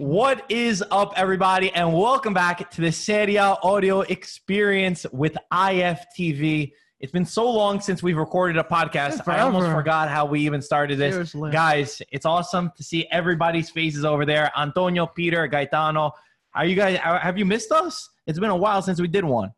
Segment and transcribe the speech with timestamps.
[0.00, 6.72] What is up, everybody, and welcome back to the Serie audio experience with IFTV.
[7.00, 9.28] It's been so long since we've recorded a podcast.
[9.28, 11.12] I almost forgot how we even started this.
[11.12, 11.50] Seriously.
[11.50, 14.50] Guys, it's awesome to see everybody's faces over there.
[14.56, 16.12] Antonio, Peter, Gaetano.
[16.54, 18.08] Are you guys uh, have you missed us?
[18.26, 19.52] It's been a while since we did one.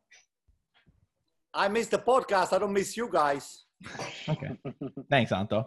[1.55, 2.53] I miss the podcast.
[2.53, 3.63] I don't miss you guys.
[4.29, 4.59] Okay.
[5.09, 5.67] Thanks, Anto.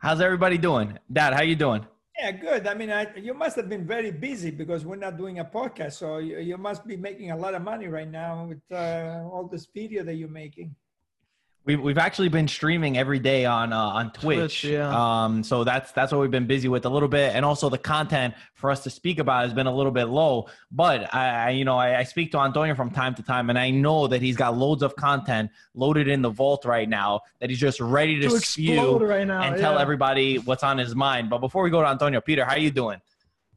[0.00, 0.98] How's everybody doing?
[1.12, 1.86] Dad, how you doing?
[2.18, 2.66] Yeah, good.
[2.66, 5.94] I mean, I, you must have been very busy because we're not doing a podcast.
[5.94, 9.48] So you, you must be making a lot of money right now with uh, all
[9.50, 10.74] this video that you're making.
[11.66, 14.60] We've, we've actually been streaming every day on uh, on Twitch.
[14.60, 14.90] Twitch, yeah.
[15.24, 17.78] Um, so that's that's what we've been busy with a little bit, and also the
[17.78, 20.48] content for us to speak about has been a little bit low.
[20.70, 23.58] But I, I you know, I, I speak to Antonio from time to time, and
[23.58, 27.48] I know that he's got loads of content loaded in the vault right now that
[27.48, 30.94] he's just ready to, To spew explode right now, and tell everybody what's on his
[30.94, 31.30] mind.
[31.30, 33.00] But before we go to Antonio, Peter, how are you doing?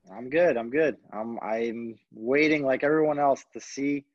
[0.09, 0.55] I'm good.
[0.55, 0.95] I'm good.
[1.11, 4.05] I'm I'm waiting like everyone else to see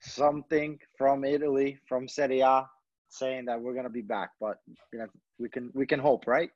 [0.00, 2.66] something from Italy, from Serie A,
[3.12, 4.30] saying that we're gonna be back.
[4.40, 4.58] But
[4.92, 5.06] you know,
[5.38, 6.50] we can we can hope, right?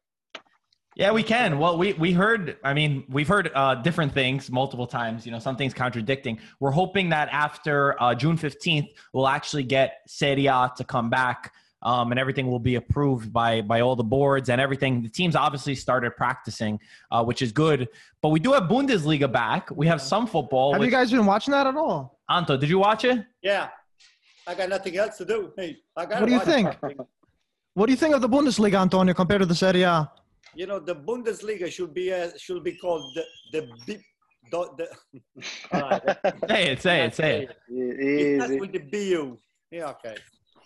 [0.96, 1.58] Yeah, we can.
[1.58, 2.56] Well, we we heard.
[2.64, 5.26] I mean, we've heard uh, different things multiple times.
[5.26, 6.38] You know, some things contradicting.
[6.58, 11.52] We're hoping that after uh, June fifteenth, we'll actually get Serie A to come back,
[11.82, 15.02] um, and everything will be approved by by all the boards and everything.
[15.02, 17.88] The teams obviously started practicing, uh, which is good.
[18.22, 19.70] But we do have Bundesliga back.
[19.70, 20.72] We have some football.
[20.72, 22.18] Have which- you guys been watching that at all?
[22.30, 23.22] Anto, did you watch it?
[23.42, 23.68] Yeah.
[24.46, 25.52] I got nothing else to do.
[25.56, 26.68] Hey, I got What do you think?
[27.74, 30.10] What do you think of the Bundesliga, Antonio, compared to the Serie A?
[30.54, 34.00] You know, the Bundesliga should be uh, should be called the the big.
[34.50, 34.86] The, the,
[35.72, 36.02] all right.
[36.48, 36.80] Say it.
[36.80, 37.14] Say it.
[37.16, 37.56] Say it.
[37.68, 38.60] It starts Easy.
[38.60, 39.36] with the BU.
[39.72, 40.16] Yeah, okay.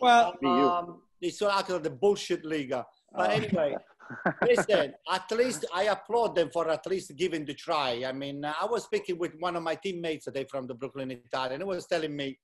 [0.01, 0.49] Well, BU.
[0.49, 2.85] Um, it's actually the bullshit Liga.
[3.11, 3.33] But Oh.
[3.33, 3.75] anyway,
[4.47, 8.05] listen, at least I applaud them for at least giving the try.
[8.07, 11.55] I mean, I was speaking with one of my teammates today from the Brooklyn Italian,
[11.55, 12.39] and he was telling me,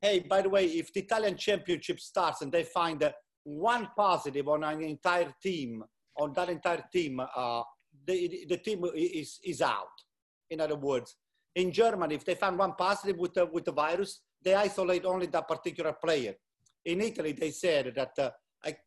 [0.00, 3.12] hey, by the way, if the Italian championship starts and they find
[3.44, 5.84] one positive on an entire team,
[6.18, 7.62] on that entire team, uh,
[8.06, 9.88] the, the team is, is out.
[10.50, 11.16] In other words,
[11.54, 15.26] in Germany, if they find one positive with the, with the virus, they isolate only
[15.26, 16.34] that particular player.
[16.84, 18.30] In Italy, they said that uh,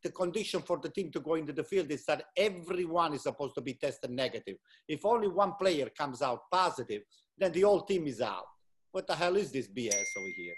[0.04, 3.56] the condition for the team to go into the field is that everyone is supposed
[3.56, 4.58] to be tested negative.
[4.88, 7.04] If only one player comes out positive,
[7.38, 8.46] then the whole team is out.
[8.92, 10.54] What the hell is this BS over here?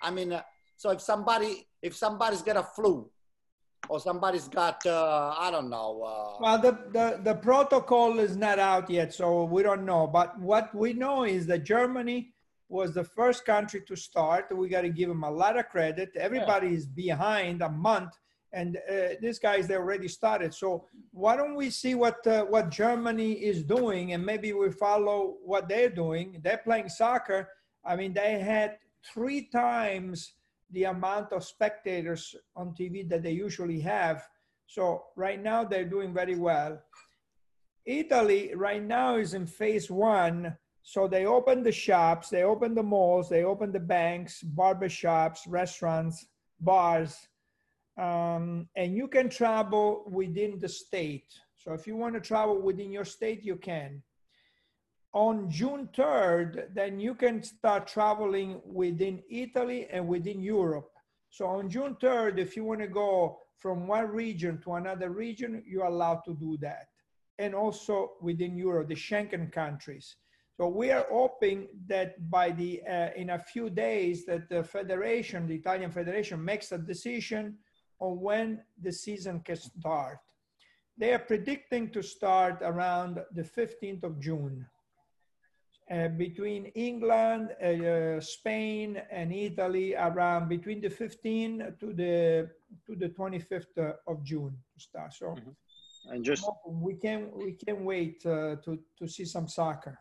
[0.00, 0.42] I mean, uh,
[0.76, 3.10] so if somebody if somebody's got a flu,
[3.88, 6.02] or somebody's got uh, I don't know.
[6.02, 10.06] Uh, well, the, the, the protocol is not out yet, so we don't know.
[10.06, 12.32] But what we know is that Germany
[12.68, 14.54] was the first country to start.
[14.54, 16.10] We got to give them a lot of credit.
[16.16, 18.12] Everybody is behind a month,
[18.52, 20.52] and uh, these guys they already started.
[20.52, 25.36] So why don't we see what uh, what Germany is doing, and maybe we follow
[25.44, 26.40] what they're doing?
[26.42, 27.48] They're playing soccer.
[27.84, 30.34] I mean, they had three times
[30.70, 34.26] the amount of spectators on TV that they usually have.
[34.66, 36.80] So right now they're doing very well.
[37.86, 40.56] Italy right now is in phase one.
[40.82, 45.46] So they open the shops, they open the malls, they open the banks, barber shops,
[45.46, 46.26] restaurants,
[46.60, 47.28] bars,
[47.98, 51.26] um, and you can travel within the state.
[51.56, 54.02] So if you want to travel within your state, you can.
[55.14, 60.90] On June 3rd, then you can start traveling within Italy and within Europe.
[61.30, 65.62] So on June 3rd, if you want to go from one region to another region,
[65.66, 66.88] you're allowed to do that.
[67.38, 70.16] And also within Europe, the Schengen countries.
[70.58, 75.46] So we are hoping that by the uh, in a few days that the federation,
[75.46, 77.58] the Italian federation, makes a decision
[78.00, 80.18] on when the season can start.
[80.96, 84.66] They are predicting to start around the 15th of June.
[85.90, 92.50] Uh, between England, uh, Spain, and Italy, around between the 15th to the
[92.84, 95.14] to the 25th uh, of June to start.
[95.14, 95.34] So
[96.10, 99.98] And just we can we can wait uh, to to see some soccer.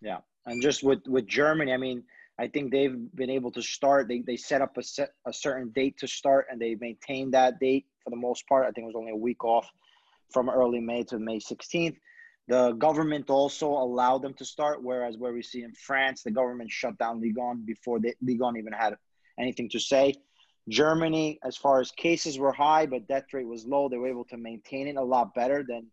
[0.00, 2.02] yeah, and just with with Germany, I mean,
[2.38, 4.08] I think they've been able to start.
[4.08, 7.60] They they set up a set a certain date to start, and they maintained that
[7.60, 8.64] date for the most part.
[8.64, 9.70] I think it was only a week off
[10.32, 11.98] from early May to May 16th.
[12.48, 16.70] The government also allowed them to start, whereas where we see in France, the government
[16.70, 18.96] shut down Ligue 1 before the, Ligue 1 even had
[19.38, 20.14] anything to say.
[20.68, 23.88] Germany, as far as cases were high, but death rate was low.
[23.88, 25.86] They were able to maintain it a lot better than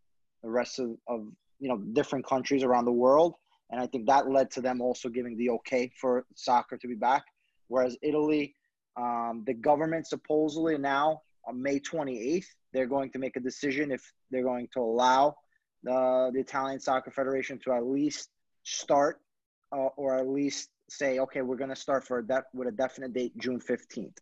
[0.44, 1.28] the rest of, of
[1.60, 3.36] you know different countries around the world.
[3.70, 6.96] And I think that led to them also giving the okay for soccer to be
[6.96, 7.24] back.
[7.68, 8.56] Whereas Italy,
[8.96, 14.14] um, the government supposedly now on May 28th, they're going to make a decision if
[14.32, 15.36] they're going to allow
[15.88, 18.30] uh, the Italian Soccer Federation to at least
[18.64, 19.22] start
[19.72, 23.14] uh, or at least say, okay, we're going to start for a with a definite
[23.14, 24.18] date, June 15th.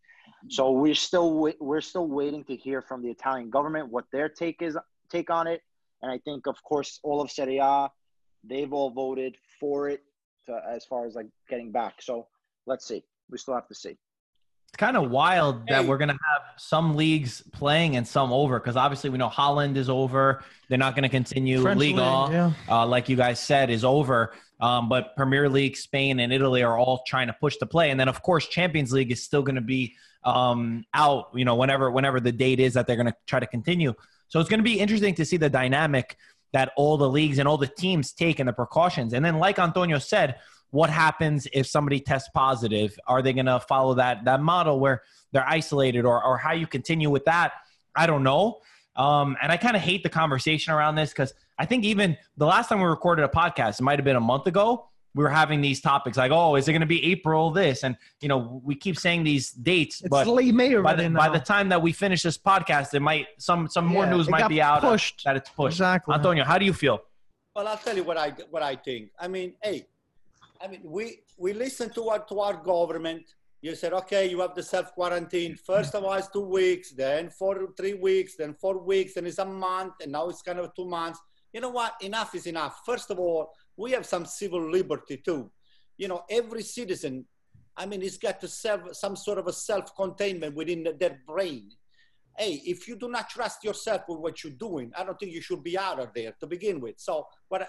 [0.50, 4.30] So we're still wait- we're still waiting to hear from the Italian government what their
[4.30, 4.78] take is
[5.10, 5.62] take on it.
[6.02, 7.90] And I think, of course, all of Serie A,
[8.44, 10.04] they've all voted for it
[10.46, 12.02] to, as far as like getting back.
[12.02, 12.28] So
[12.66, 13.04] let's see.
[13.30, 13.98] We still have to see.
[14.76, 15.88] It's kind of wild that Hey.
[15.88, 19.78] we're going to have some leagues playing and some over because obviously we know Holland
[19.78, 20.44] is over.
[20.68, 21.62] They're not going to continue.
[21.62, 22.52] French Ligue league, 1, yeah.
[22.68, 24.34] uh, like you guys said, is over.
[24.60, 27.98] Um, but Premier League, Spain, and Italy are all trying to push the play, and
[27.98, 29.96] then of course Champions League is still going to be
[30.26, 31.30] um, out.
[31.34, 33.94] You know, whenever whenever the date is that they're going to try to continue.
[34.28, 36.18] So it's going to be interesting to see the dynamic
[36.52, 39.14] that all the leagues and all the teams take and the precautions.
[39.14, 40.36] And then, like Antonio said,
[40.72, 42.98] what happens if somebody tests positive?
[43.08, 45.02] Are they going to follow that that model where
[45.32, 47.54] they're isolated, or or how you continue with that?
[47.96, 48.60] I don't know.
[48.98, 52.46] Um, and I kind of hate the conversation around this because I think even the
[52.46, 54.90] last time we recorded a podcast, it might have been a month ago.
[55.14, 57.84] We were having these topics like, oh, is it going to be April this?
[57.86, 61.10] And you know, we keep saying these dates, It's but late May by already the,
[61.12, 64.30] by the time that we finish this podcast, it might some some more Yeah, news
[64.30, 65.24] might be out pushed.
[65.24, 65.76] that it's pushed.
[65.76, 66.14] Exactly.
[66.14, 67.00] Antonio, how do you feel?
[67.56, 69.12] Well, I'll tell you what I what I think.
[69.18, 69.88] I mean, hey,
[70.66, 73.24] I mean, we we listen to our to our government.
[73.62, 75.56] You said, okay, you have the self quarantine.
[75.56, 79.38] First of all, it's two weeks, then four, three weeks, then four weeks, then it's
[79.38, 81.20] a month, and now it's kind of two months.
[81.54, 81.94] You know what?
[82.02, 82.82] Enough is enough.
[82.84, 85.52] First of all, we have some civil liberty too.
[85.98, 87.26] You know, every citizen.
[87.78, 91.70] I mean, he's got to have some sort of a self containment within their brain
[92.38, 95.40] hey, if you do not trust yourself with what you're doing, I don't think you
[95.40, 96.96] should be out of there to begin with.
[96.98, 97.68] So what I,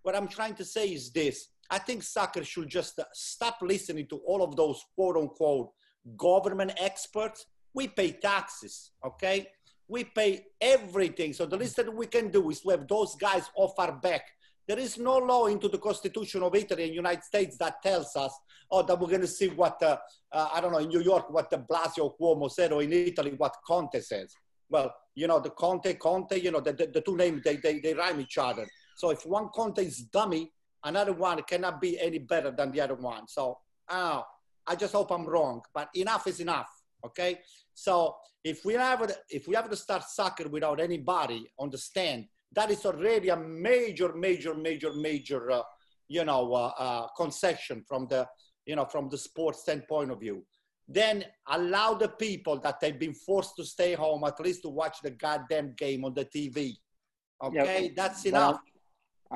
[0.00, 4.06] what I'm trying to say is this: I think soccer should just uh, stop listening
[4.08, 5.70] to all of those quote unquote
[6.16, 7.46] government experts.
[7.74, 9.48] We pay taxes, okay?
[9.86, 11.32] We pay everything.
[11.32, 14.22] So the least that we can do is to have those guys off our back.
[14.66, 18.38] There is no law into the Constitution of Italy and United States that tells us,
[18.70, 19.96] oh, that we're going to see what, uh,
[20.30, 23.32] uh, I don't know, in New York, what de Blasio Cuomo said, or in Italy,
[23.36, 24.34] what Conte says.
[24.68, 27.80] Well, you know, the Conte, Conte, you know, the, the, the two names, they, they,
[27.80, 28.66] they rhyme each other.
[28.96, 30.52] So if one Conte is dummy,
[30.84, 33.26] another one cannot be any better than the other one.
[33.28, 33.58] So,
[33.88, 34.22] uh,
[34.66, 36.68] I just hope I'm wrong, but enough is enough.
[37.04, 37.40] Okay.
[37.74, 42.26] So if we have, if we have to start soccer without anybody on the stand,
[42.52, 45.62] that is already a major, major, major, major, uh,
[46.08, 48.26] you know, uh, uh, concession from the,
[48.66, 50.44] you know, from the sports standpoint of view.
[50.86, 54.98] Then allow the people that they've been forced to stay home at least to watch
[55.02, 56.74] the goddamn game on the TV.
[57.42, 58.60] Okay, that's But, enough.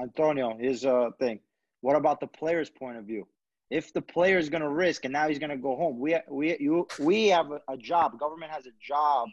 [0.00, 1.41] Antonio, here's a thing.
[1.81, 3.27] What about the player's point of view?
[3.71, 6.17] If the player is going to risk and now he's going to go home, we
[6.29, 8.19] we you we have a, a job.
[8.19, 9.29] Government has a job,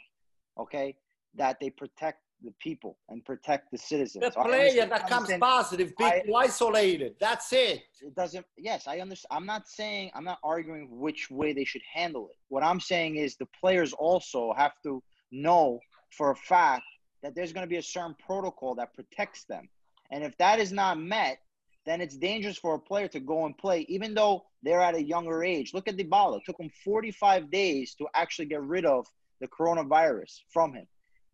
[0.57, 0.95] okay,
[1.35, 4.23] that they protect the people and protect the citizens.
[4.23, 7.15] The player that comes positive, I- people isolated.
[7.19, 7.83] That's it.
[8.01, 11.81] it doesn't yes i understand i'm not saying i'm not arguing which way they should
[11.93, 15.79] handle it what i'm saying is the players also have to know
[16.11, 16.83] for a fact
[17.21, 19.67] that there's going to be a certain protocol that protects them
[20.11, 21.39] and if that is not met
[21.85, 25.03] then it's dangerous for a player to go and play even though they're at a
[25.03, 26.37] younger age look at Dybala.
[26.37, 29.05] it took him 45 days to actually get rid of
[29.41, 30.87] the coronavirus from him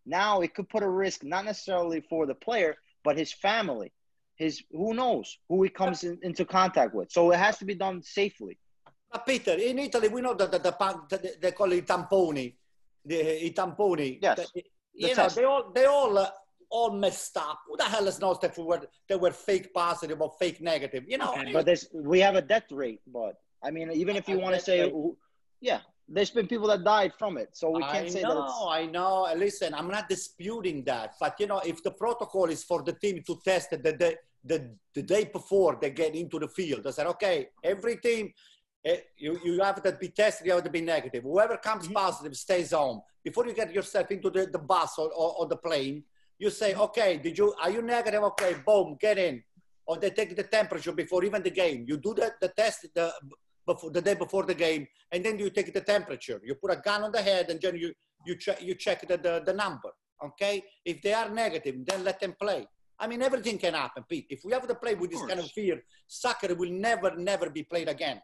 [0.05, 3.91] now it could put a risk not necessarily for the player but his family
[4.35, 7.11] his who knows who he comes in, into contact with.
[7.11, 8.57] So it has to be done safely.
[9.11, 10.71] But Peter, in Italy, we know that the, the,
[11.09, 12.53] the, they call it tamponi,
[13.05, 14.19] the i tamponi.
[14.21, 14.63] Yes, The-
[14.97, 15.35] the you know, test.
[15.35, 16.29] they all they all uh,
[16.69, 17.59] all messed up.
[17.67, 21.03] Who the hell knows that they were they were fake positive or fake negative?
[21.07, 24.39] You know, But there's we have a death rate, but I mean, even if you
[24.39, 24.93] want to say, rate.
[25.61, 28.29] yeah, there's been people that died from it, so we can't say that.
[28.29, 29.33] know, It's, I know.
[29.35, 33.23] Listen, I'm not disputing that, but you know, if the protocol is for the team
[33.25, 36.91] to test it the day, the, the day before they get into the field, they
[36.91, 38.31] said, okay, every team,
[38.85, 41.23] eh, you, you have to be tested, you have to be negative.
[41.23, 43.01] Whoever comes positive stays home.
[43.23, 46.03] Before you get yourself into the, the bus or, or, or the plane,
[46.37, 48.23] you say, okay, did you, are you negative?
[48.23, 49.43] Okay, boom, get in.
[49.87, 51.85] Or they take the temperature before even the game.
[51.87, 53.13] You do the, the test the,
[53.65, 56.41] before, the day before the game, and then you take the temperature.
[56.43, 57.93] You put a gun on the head, and then you,
[58.25, 59.91] you, check, you check the, the, the number,
[60.23, 60.63] okay?
[60.83, 62.67] If they are negative, then let them play.
[62.99, 64.27] I mean, everything can happen, Pete.
[64.29, 67.63] If we have to play with this kind of fear, soccer will never, never be
[67.63, 68.21] played again.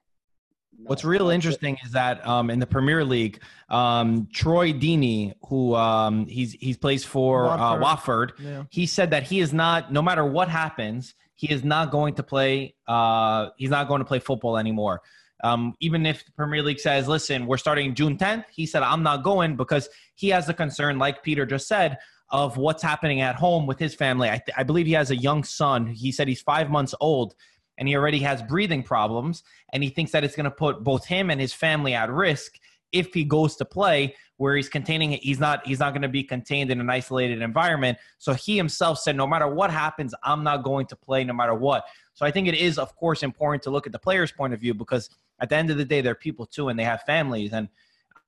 [0.78, 6.26] What's real interesting is that um, in the Premier League, um, Troy Deeney, who um,
[6.28, 7.82] he's he's plays for uh, Watford.
[7.82, 8.64] Watford, Yeah.
[8.70, 12.24] he said that he is not, no matter what happens, he is not going to
[12.24, 12.76] play.
[12.88, 15.02] Uh, he's not going to play football anymore.
[15.44, 19.04] Um, even if the Premier League says, "Listen, we're starting June 10th," he said, "I'm
[19.04, 21.98] not going," because he has a concern, like Peter just said,
[22.30, 24.30] of what's happening at home with his family.
[24.30, 25.86] I, th- I believe he has a young son.
[25.88, 27.36] He said he's five months old
[27.78, 29.44] and he already has breathing problems.
[29.74, 32.60] And he thinks that it's going to put both him and his family at risk
[32.92, 36.24] if he goes to play where he's containing he's not he's not going to be
[36.24, 40.64] contained in an isolated environment so he himself said no matter what happens i'm not
[40.64, 43.70] going to play no matter what so i think it is of course important to
[43.70, 45.10] look at the player's point of view because
[45.40, 47.70] at the end of the day they're people too and they have families and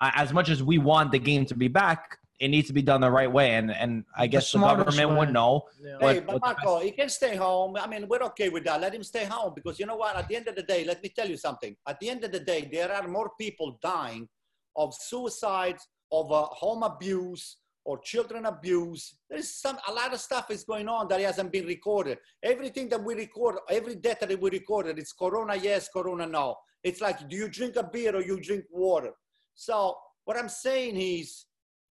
[0.01, 2.85] uh, as much as we want the game to be back it needs to be
[2.91, 3.91] done the right way and and
[4.23, 5.15] i guess the, government way.
[5.17, 5.97] would know yeah.
[6.05, 9.05] hey but marco he can stay home i mean we're okay with that let him
[9.13, 11.29] stay home because you know what at the end of the day let me tell
[11.33, 14.27] you something at the end of the day there are more people dying
[14.75, 15.77] of suicide,
[16.11, 19.15] of uh, home abuse, or children abuse.
[19.29, 22.17] There's some a lot of stuff is going on that hasn't been recorded.
[22.41, 26.55] Everything that we record, every data that we recorded, it's corona yes, corona no.
[26.83, 29.11] It's like, do you drink a beer or you drink water?
[29.55, 29.95] So
[30.25, 31.45] what I'm saying is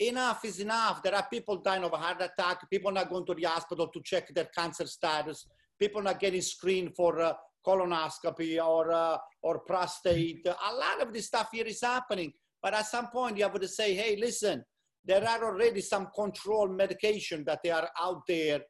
[0.09, 1.03] enough is enough.
[1.03, 4.01] There are people dying of a heart attack, people not going to the hospital to
[4.03, 5.47] check their cancer status,
[5.79, 7.33] people not getting screened for uh,
[7.67, 10.47] colonoscopy or, uh, or prostate.
[10.47, 12.33] A lot of this stuff here is happening.
[12.63, 14.65] But at some point, you have to say, hey, listen,
[15.05, 18.61] there are already some control medication that they are out there.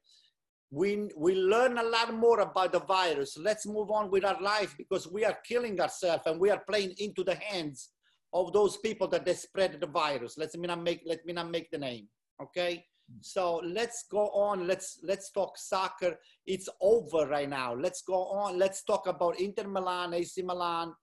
[0.71, 3.37] We, we learn a lot more about the virus.
[3.39, 6.95] Let's move on with our life because we are killing ourselves and we are playing
[6.99, 7.91] into the hands
[8.33, 10.39] of those people that they spread the virus.
[10.39, 12.09] Let me not make, let me not make the name,
[12.43, 12.85] okay?
[13.21, 14.67] So let's go on.
[14.67, 16.19] Let's let's talk soccer.
[16.47, 17.75] It's over right now.
[17.75, 18.59] Let's go on.
[18.59, 20.95] Let's talk about Inter Milan, AC Milan,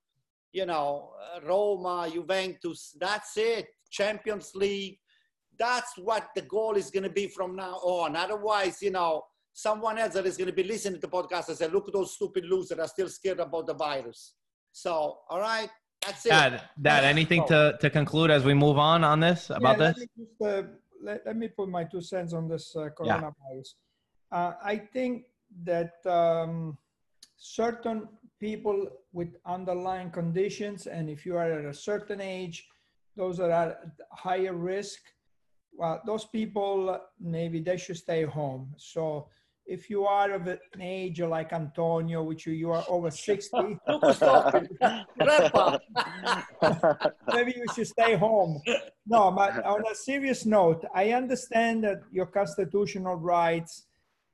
[0.52, 2.96] you know, uh, Roma, Juventus.
[3.00, 3.68] That's it.
[3.92, 4.98] Champions League.
[5.58, 8.16] That's what the goal is going to be from now on.
[8.16, 11.58] Otherwise, you know, someone else that is going to be listening to the podcast and
[11.58, 14.36] say, look at those stupid losers are still scared about the virus.
[14.72, 15.70] So, all right,
[16.06, 16.30] that's it.
[16.30, 19.98] Dad, Dad anything to, to conclude as we move on on this, about yeah, this?
[19.98, 20.64] Let me, just, uh,
[21.02, 23.34] let, let, me put my two cents on this uh, coronavirus.
[24.32, 24.38] Yeah.
[24.38, 25.26] Uh, I think
[25.64, 26.78] that um,
[27.38, 28.08] certain
[28.40, 32.68] people with underlying conditions, and if you are at a certain age,
[33.16, 35.00] those are at higher risk,
[35.74, 38.74] well, those people, maybe they should stay home.
[38.78, 39.28] So
[39.70, 43.58] if you are of an age like Antonio, which you, you are over 60,
[47.34, 48.60] maybe you should stay home.
[49.06, 53.86] No, but on a serious note, I understand that your constitutional rights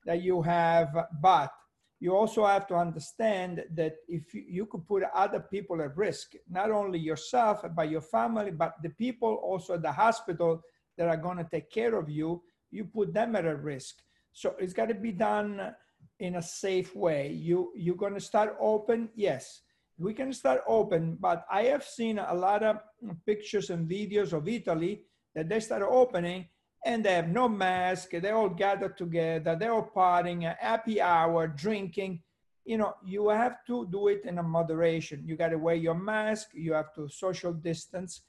[0.05, 1.51] that you have, but
[1.99, 6.33] you also have to understand that if you, you, could put other people at risk,
[6.49, 10.61] not only yourself, but your family, but the people also at the hospital
[10.97, 13.95] that are going to take care of you, you put them at a risk.
[14.35, 15.73] So it's got to be done
[16.19, 17.31] in a safe way.
[17.31, 19.61] You, you're going to start open, yes.
[19.97, 22.79] We can start open, but I have seen a lot of
[23.25, 25.03] pictures and videos of Italy
[25.35, 26.49] that they start opening
[26.85, 28.09] and they have no mask.
[28.11, 29.55] They all gather together.
[29.55, 32.21] They're all partying, a happy hour, drinking.
[32.65, 35.23] You know, you have to do it in a moderation.
[35.25, 36.49] You got to wear your mask.
[36.53, 38.23] You have to social distance.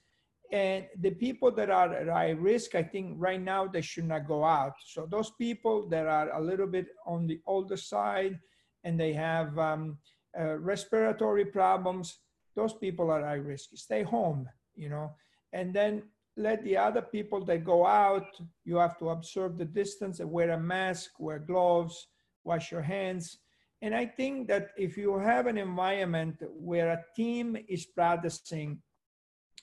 [0.53, 4.29] And the people that are at high risk, I think right now they should not
[4.29, 4.75] go out.
[4.85, 8.39] So those people that are a little bit on the older side
[8.85, 9.99] and they have um,
[10.39, 12.19] uh, respiratory problems,
[12.55, 13.71] those people are high risk.
[13.75, 15.15] Stay home, you know.
[15.53, 16.03] And then
[16.37, 18.27] let the other people that go out,
[18.65, 22.09] you have to observe the distance and wear a mask, wear gloves,
[22.45, 23.39] wash your hands.
[23.83, 28.79] And I think that if you have an environment where a team is practicing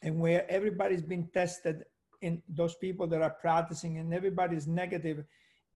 [0.04, 1.86] and where everybody's been tested
[2.22, 5.24] in those people that are practicing and everybody's negative,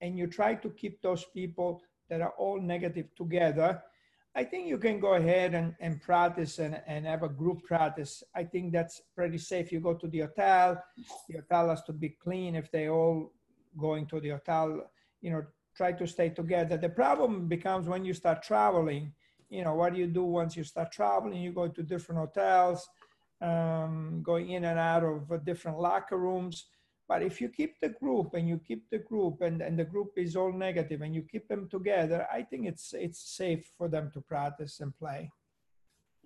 [0.02, 3.82] and you try to keep those people that are all negative together,
[4.36, 8.24] I think you can go ahead and, and practice and, and have a group practice.
[8.36, 9.72] I think that's pretty safe.
[9.72, 10.84] You go to the hotel,
[11.28, 13.32] the hotel has to be clean if they all
[13.78, 14.92] going to the hotel,
[15.22, 15.44] you know,
[15.76, 16.78] try to stay together.
[16.78, 19.14] The problem becomes when you start traveling,
[19.50, 21.42] you know, what do you do once you start traveling?
[21.42, 22.88] You go to different hotels,
[23.42, 26.66] um, going in and out of different locker rooms
[27.08, 30.12] but if you keep the group and you keep the group and, and the group
[30.18, 34.12] is all negative and you keep them together, I think it's it's safe for them
[34.14, 35.32] to practice and play.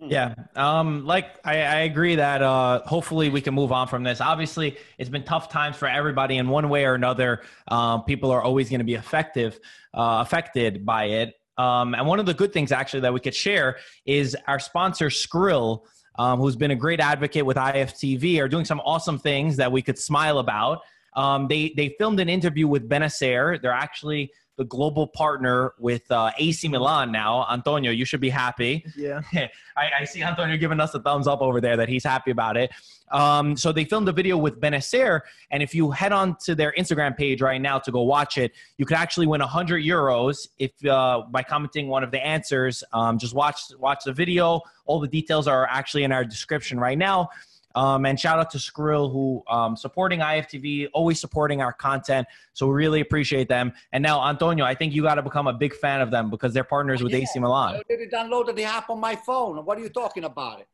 [0.00, 0.08] Hmm.
[0.10, 0.34] Yeah.
[0.56, 4.20] Um, like I, I agree that uh, hopefully we can move on from this.
[4.20, 7.42] Obviously, it's been tough times for everybody in one way or another.
[7.68, 9.60] Um, people are always going to be effective,
[9.94, 11.34] uh, affected by it.
[11.58, 15.10] Um, and one of the good things actually that we could share is our sponsor
[15.10, 15.82] Skrill
[16.16, 19.82] um, who's been a great advocate with IFTV, are doing some awesome things that we
[19.82, 20.80] could smile about.
[21.14, 23.60] Um, they they filmed an interview with Bennacer.
[23.60, 27.46] They're actually the global partner with uh, AC Milan now.
[27.50, 28.84] Antonio, you should be happy.
[28.96, 29.22] Yeah.
[29.76, 32.56] I, I see Antonio giving us a thumbs up over there that he's happy about
[32.56, 32.70] it.
[33.10, 36.72] Um, so they filmed a video with Bennacer, and if you head on to their
[36.78, 40.72] Instagram page right now to go watch it, you could actually win 100 euros if
[40.86, 42.82] uh, by commenting one of the answers.
[42.92, 44.62] Um, just watch watch the video.
[44.86, 47.28] All the details are actually in our description right now.
[47.74, 52.26] Um, and shout out to Skrill who um, supporting IFTV, always supporting our content.
[52.52, 53.72] So we really appreciate them.
[53.92, 56.52] And now Antonio, I think you got to become a big fan of them because
[56.52, 57.18] they're partners with Yeah.
[57.18, 57.74] AC Milan.
[57.74, 59.64] I already downloaded the app on my phone.
[59.64, 60.60] What are you talking about?
[60.60, 60.68] It.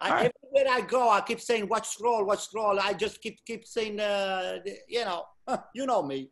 [0.00, 0.32] I, right.
[0.44, 3.98] Everywhere I go, I keep saying, "Watch scroll, watch scroll." I just keep keep saying,
[3.98, 5.24] uh, you know,
[5.74, 6.30] you know me.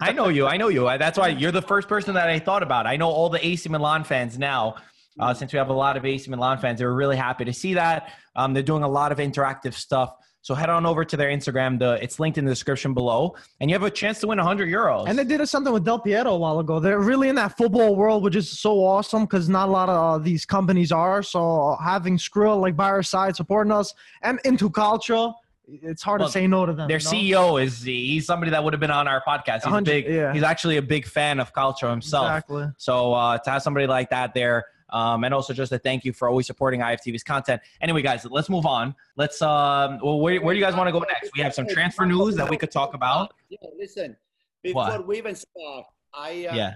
[0.00, 0.46] I know you.
[0.46, 0.84] I know you.
[0.98, 2.86] That's why you're the first person that I thought about.
[2.86, 4.76] I know all the AC Milan fans now.
[5.18, 7.52] Uh, since we have a lot of AC Milan fans, they were really happy to
[7.52, 8.12] see that.
[8.34, 10.14] Um, they're doing a lot of interactive stuff.
[10.42, 11.78] So head on over to their Instagram.
[11.78, 14.68] The it's linked in the description below, and you have a chance to win 100
[14.68, 15.08] euros.
[15.08, 16.80] And they did something with Del Piero a while ago.
[16.80, 20.20] They're really in that football world, which is so awesome because not a lot of
[20.20, 21.22] uh, these companies are.
[21.22, 25.30] So having Skrill like by our side supporting us and into culture,
[25.68, 26.88] it's hard to say no to them.
[26.88, 27.54] their you know?
[27.54, 29.62] CEO is he's somebody that would have been on our podcast.
[29.62, 30.06] He's big.
[30.06, 30.32] yeah.
[30.32, 32.26] He's actually a big fan of culture himself.
[32.26, 32.66] Exactly.
[32.78, 36.12] So uh, to have somebody like that there, um, and also just a thank you
[36.12, 37.60] for always supporting IFTV's content.
[37.80, 38.94] Anyway, guys, let's move on.
[39.16, 39.42] Let's.
[39.42, 41.30] Um, well, where, where do you guys want to go next?
[41.36, 43.34] We have some transfer news that we could talk about.
[43.48, 44.16] Yeah, listen.
[44.62, 45.06] Before What?
[45.06, 46.74] we even start, I uh, Yeah.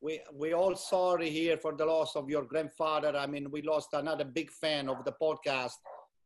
[0.00, 3.16] we we all sorry here for the loss of your grandfather.
[3.16, 5.76] I mean, we lost another big fan of the podcast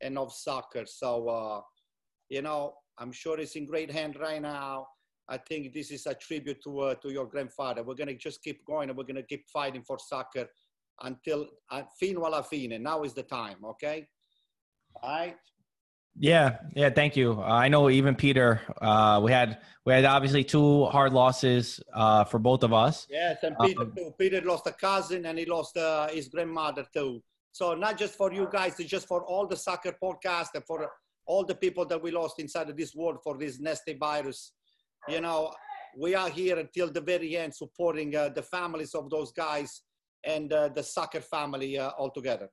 [0.00, 0.84] and of soccer.
[0.86, 1.60] So, uh,
[2.28, 4.86] you know, I'm sure it's in great hand right now.
[5.28, 7.82] I think this is a tribute to uh, to your grandfather.
[7.82, 10.48] We're gonna just keep going, and we're gonna keep fighting for soccer
[11.02, 12.82] until uh, fino alla fine.
[12.82, 14.08] Now is the time, okay?
[15.02, 15.36] All right.
[16.20, 16.90] Yeah, yeah.
[16.90, 17.32] Thank you.
[17.40, 18.60] Uh, I know even Peter.
[18.80, 23.06] Uh, we had we had obviously two hard losses uh, for both of us.
[23.08, 24.14] Yes, and Peter Um, too.
[24.18, 27.22] Peter lost a cousin and he lost uh, his grandmother too.
[27.52, 30.90] So not just for you guys, it's just for all the soccer podcast and for
[31.26, 34.52] all the people that we lost inside of this world for this nasty virus.
[35.06, 35.52] You know,
[35.96, 39.82] we are here until the very end supporting uh, the families of those guys
[40.24, 42.48] and uh, the soccer family uh, all together.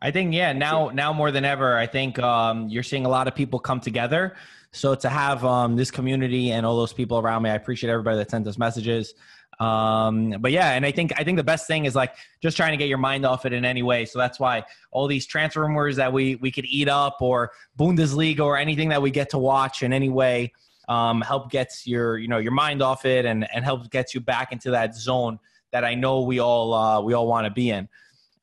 [0.00, 0.52] I think yeah.
[0.52, 3.80] Now now more than ever, I think um, you're seeing a lot of people come
[3.80, 4.36] together.
[4.70, 8.16] So to have um, this community and all those people around me, I appreciate everybody
[8.18, 9.14] that sent us messages.
[9.58, 12.70] Um, but yeah, and I think I think the best thing is like just trying
[12.72, 14.04] to get your mind off it in any way.
[14.04, 18.40] So that's why all these transfer rumors that we we could eat up or Bundesliga
[18.40, 20.52] or anything that we get to watch in any way
[20.88, 24.20] um, help gets your you know your mind off it and and helps gets you
[24.20, 25.38] back into that zone
[25.70, 27.88] that I know we all uh, we all want to be in.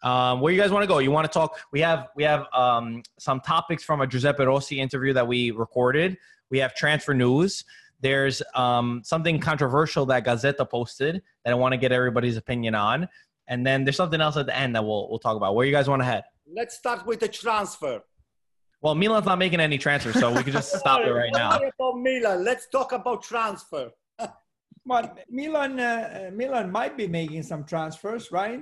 [0.03, 0.99] Um, where you guys want to go?
[0.99, 1.59] You want to talk?
[1.71, 6.17] We have we have um, some topics from a Giuseppe Rossi interview that we recorded.
[6.51, 7.65] We have transfer news.
[8.01, 13.09] There's um, something controversial that Gazzetta posted that I want to get everybody's opinion on,
[13.47, 15.55] and then there's something else at the end that we'll we'll talk about.
[15.55, 16.23] Where you guys want to head?
[16.53, 18.03] Let's start with the transfer.
[18.85, 21.57] Well, Milan's not making any transfers, so we can just stop it right Don't now.
[21.59, 22.43] worry about Milan.
[22.43, 23.89] Let's talk about transfer.
[24.85, 28.61] But Milan, uh, Milan might be making some transfers, right?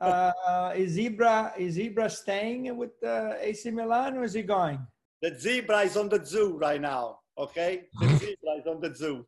[0.00, 4.78] Uh, is Ibra is Ibra staying with uh, AC Milan or is he going?
[5.20, 7.18] The zebra is on the zoo right now.
[7.36, 9.26] Okay, the zebra is on the zoo.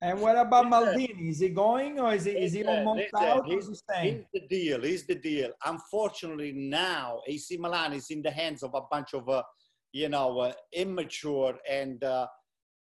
[0.00, 0.66] And what about.
[0.66, 1.28] Maldini?
[1.30, 3.68] Is he going or is he is he Listen, almost listen, out or he's- is
[3.68, 4.14] he staying?
[4.14, 4.82] Here's the deal.
[4.82, 5.50] Here's the deal.
[5.64, 9.42] Unfortunately, now AC Milan is in the hands of a bunch of, uh,
[9.92, 12.26] you know, uh, immature and uh,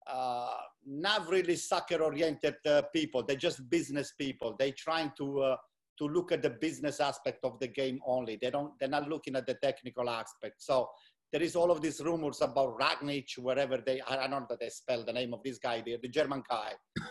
[0.07, 3.23] uh, not really soccer-oriented uh, people.
[3.25, 4.55] They're just business people.
[4.59, 5.57] They're trying to uh,
[5.99, 8.39] to look at the business aspect of the game only.
[8.41, 8.73] They don't.
[8.79, 10.57] They're not looking at the technical aspect.
[10.63, 10.91] So
[11.33, 14.01] there is all of these rumors about Ragnich, wherever they.
[14.03, 16.73] I don't know that they spell the name of this guy, the, the German guy.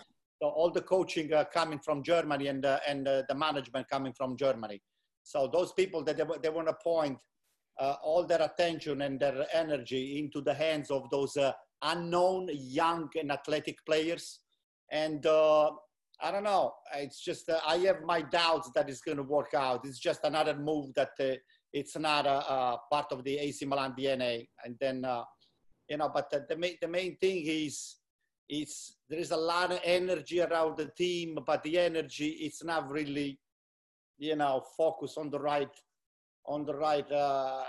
[0.41, 4.11] So all the coaching uh, coming from Germany and uh, and uh, the management coming
[4.11, 4.81] from Germany.
[5.23, 7.19] So those people that they, they want to point
[7.79, 11.51] uh, all their attention and their energy into the hands of those uh,
[11.81, 14.41] unknown young and athletic players.
[14.91, 15.71] And uh,
[16.21, 16.73] I don't know.
[16.95, 19.85] It's just uh, I have my doubts that it's going to work out.
[19.85, 21.35] It's just another move that uh,
[21.75, 24.47] it's not a, part of the AC Milan DNA.
[24.63, 25.23] And then uh,
[25.89, 27.97] you know, but the, main the main thing is
[28.47, 32.89] it's there is a lot of energy around the team, but the energy it's not
[32.89, 33.37] really,
[34.17, 35.75] you know, focused on the right,
[36.45, 37.63] on the right, uh,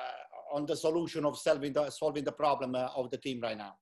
[0.53, 3.75] on the solution of solving the solving the problem uh, of the team right now.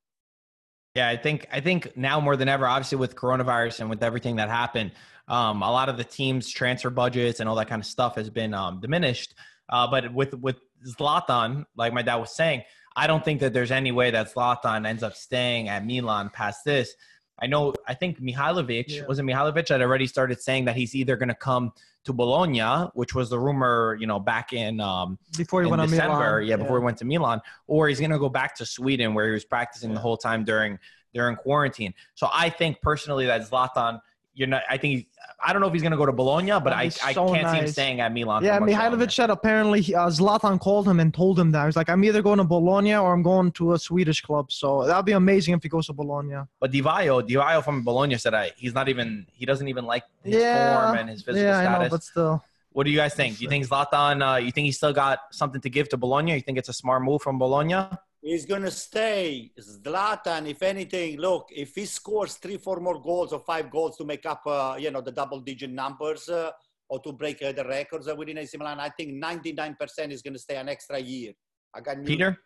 [0.94, 4.36] Yeah, I think I think now more than ever, obviously with coronavirus and with everything
[4.36, 4.92] that happened,
[5.28, 8.30] um, a lot of the teams' transfer budgets and all that kind of stuff has
[8.30, 9.34] been um, diminished.
[9.68, 12.62] Uh, but with with Zlatan, like my dad was saying,
[12.96, 16.64] I don't think that there's any way that Zlatan ends up staying at Milan past
[16.64, 16.94] this.
[17.40, 17.74] I know.
[17.88, 19.06] I think Mihailovic Yeah.
[19.06, 21.72] was it Mihailovic that already started saying that he's either going to come
[22.04, 25.90] to Bologna, which was the rumor, you know, back in um, before he in went
[25.90, 26.46] December, Milan.
[26.46, 29.26] yeah, before he went to Milan, or he's going to go back to Sweden where
[29.26, 30.78] he was practicing the whole time during
[31.14, 31.94] during quarantine.
[32.14, 34.00] So I think personally that Zlatan,
[34.34, 34.62] you're not.
[34.68, 35.04] I think he's,
[35.46, 37.48] I don't know if he's going to go to Bologna, but I, That'd I can't
[37.50, 38.42] see him staying at Milan.
[38.42, 38.58] Yeah.
[38.60, 41.66] Mihailovic said apparently he- uh, Zlatan called him and told him that.
[41.66, 44.50] He's like, I'm either going to Bologna or I'm going to a Swedish club.
[44.50, 46.36] So that'd be amazing if he goes to Bologna.
[46.60, 49.26] But Di Vaio, Di Vaio from Bologna said I, he's not even.
[49.32, 51.82] He doesn't even like his Yeah, form and his physical yeah, I status.
[51.82, 52.44] know, but still.
[52.72, 53.36] what do you guys think?
[53.38, 54.34] Do you think Zlatan?
[54.34, 56.34] Uh, you think he's still got something to give to Bologna?
[56.34, 57.74] You think it's a smart move from Bologna?
[58.24, 59.52] He's gonna stay.
[59.60, 64.04] Zlatan, if anything, look, if he scores three, four more goals or five goals to
[64.06, 66.50] make up, uh, you know, the double-digit numbers uh,
[66.88, 70.38] or to break uh, the records uh, within AC Milan, I think 99% is gonna
[70.38, 71.34] stay an extra year.
[71.74, 72.08] I got news.
[72.08, 72.38] Peter?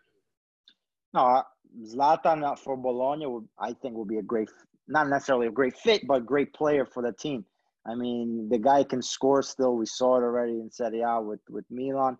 [1.15, 1.43] No, uh,
[1.85, 3.27] Zlatan uh, for Bologna,
[3.61, 4.49] I think, will be a great,
[4.89, 7.45] not necessarily a great fit, but great player for the team.
[7.87, 9.77] I mean, the guy can score still.
[9.77, 12.19] We saw it already in Serie A with, with Milan.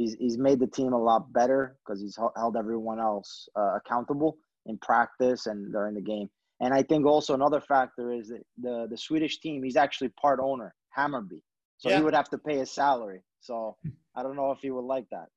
[0.00, 4.38] He's, he's made the team a lot better because he's held everyone else uh, accountable
[4.66, 6.28] in practice and during the game.
[6.60, 10.40] And I think also another factor is that the, the Swedish team, he's actually part
[10.42, 11.42] owner, Hammarby.
[11.76, 11.96] So Yeah.
[11.98, 13.20] he would have to pay his salary.
[13.40, 13.76] So
[14.16, 15.28] I don't know if he would like that.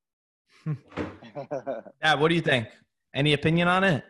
[2.02, 2.16] Yeah.
[2.16, 2.68] What do you think?
[3.14, 4.04] Any opinion on it?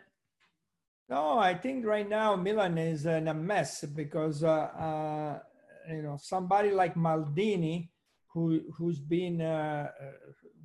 [1.08, 4.48] No, I think right now Milan is in a mess because uh,
[4.88, 5.38] uh,
[5.90, 7.90] you know somebody like Maldini,
[8.32, 10.04] who who's been uh, uh,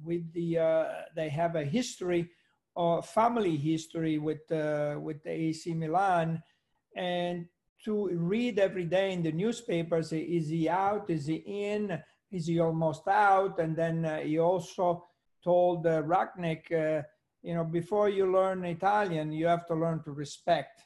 [0.04, 0.86] with the uh,
[1.16, 2.30] they have a history,
[2.76, 6.42] uh, family history with uh, with the AC Milan,
[6.96, 7.46] and
[7.86, 11.10] to read every day in the newspapers, is he out?
[11.10, 12.02] Is he in?
[12.32, 13.60] Is he almost out?
[13.60, 15.06] And then uh, he also
[15.44, 16.72] told uh, Rangnick.
[16.72, 17.04] Uh,
[17.42, 20.84] you know, before you learn Italian, you have to learn to respect.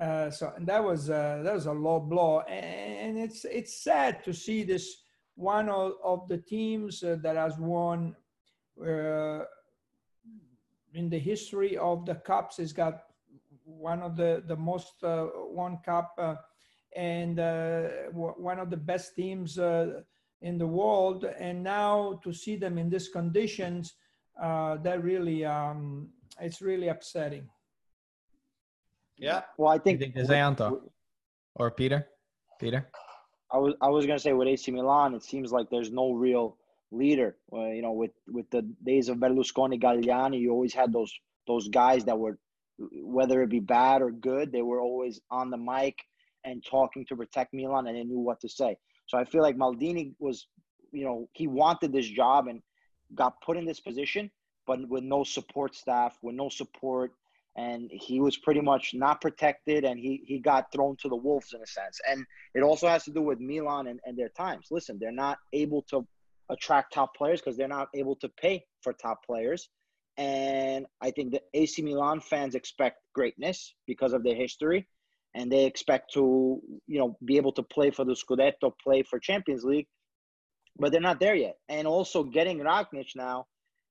[0.00, 4.24] Uh, so and that was uh, that was a low blow, and it's it's sad
[4.24, 5.02] to see this
[5.34, 8.16] one of, of the teams uh, that has won
[8.80, 9.44] uh,
[10.94, 13.04] in the history of the cups it's got
[13.64, 16.34] one of the the most uh, won cup uh,
[16.94, 20.00] and uh, w- one of the best teams uh,
[20.42, 23.94] in the world, and now to see them in these conditions
[24.42, 27.48] uh, that really um, it's really upsetting.
[29.16, 29.42] Yeah.
[29.56, 30.80] well, I You think, think Desanto
[31.54, 32.08] or Peter?
[32.58, 32.88] Peter?
[33.52, 36.56] I was I was gonna say with AC Milan, it seems like there's no real
[36.92, 37.36] leader.
[37.52, 41.12] Uh, you know, with with the days of Berlusconi, Galliani, you always had those
[41.46, 42.38] those guys that were,
[42.78, 45.96] whether it be bad or good, they were always on the mic
[46.44, 48.76] and talking to protect Milan, and they knew what to say.
[49.06, 50.46] So I feel like Maldini was,
[50.92, 52.62] you know, he wanted this job and
[53.14, 54.30] got put in this position,
[54.66, 57.12] but with no support staff, with no support,
[57.56, 61.52] and he was pretty much not protected, and he he got thrown to the wolves
[61.52, 62.24] in a sense, and
[62.54, 64.68] it also has to do with Milan and, and their times.
[64.70, 66.06] Listen, they're not able to
[66.50, 69.68] attract top players because they're not able to pay for top players.
[70.18, 74.86] And I think the AC Milan fans expect greatness because of their history.
[75.34, 79.18] And they expect to, you know, be able to play for the Scudetto, play for
[79.18, 79.86] Champions League,
[80.78, 81.56] but they're not there yet.
[81.70, 83.46] And also getting Rangnick now,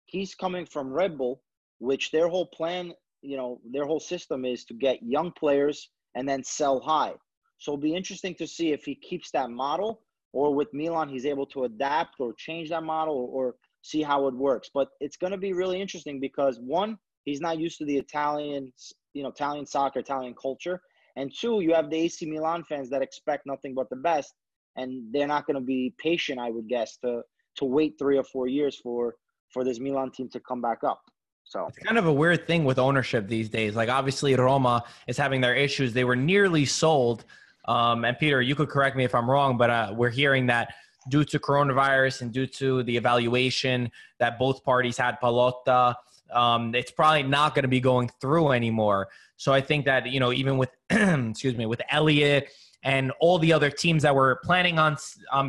[0.06, 1.42] he's coming from Red Bull,
[1.80, 6.30] which their whole plan, you know, their whole system is to get young players and
[6.30, 7.14] then sell high.
[7.58, 10.02] So it'll be interesting to see if he keeps that model
[10.34, 14.28] or with Milan, he's able to adapt or change that model or, or see how
[14.28, 14.70] it works.
[14.74, 18.72] But it's going to be really interesting because one, he's not used to the Italian,
[19.14, 20.82] you know, Italian soccer, Italian culture.
[21.18, 24.34] And two, you have the AC Milan fans that expect nothing but the best.
[24.78, 27.24] And they're not going to be patient, I would guess, to,
[27.58, 29.16] to wait three or four years for,
[29.50, 31.02] for this Milan team to come back up.
[31.44, 33.76] So It's kind of a weird thing with ownership these days.
[33.76, 35.92] Like obviously Roma is having their issues.
[35.92, 37.26] They were nearly sold.
[37.66, 40.74] Um, and Peter, you could correct me if I'm wrong, but uh, we're hearing that
[41.10, 45.96] due to coronavirus and due to the evaluation that both parties had Pallotta,
[46.32, 49.10] um, it's probably not going to be going through anymore.
[49.38, 52.50] So I think that you know even with excuse me with Elliott
[52.84, 54.98] and all the other teams that were planning on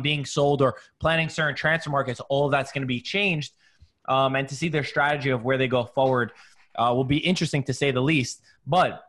[0.01, 3.53] being sold or planning certain transfer markets, all that's going to be changed.
[4.07, 6.31] Um, and to see their strategy of where they go forward
[6.75, 8.41] uh, will be interesting to say the least.
[8.67, 9.03] But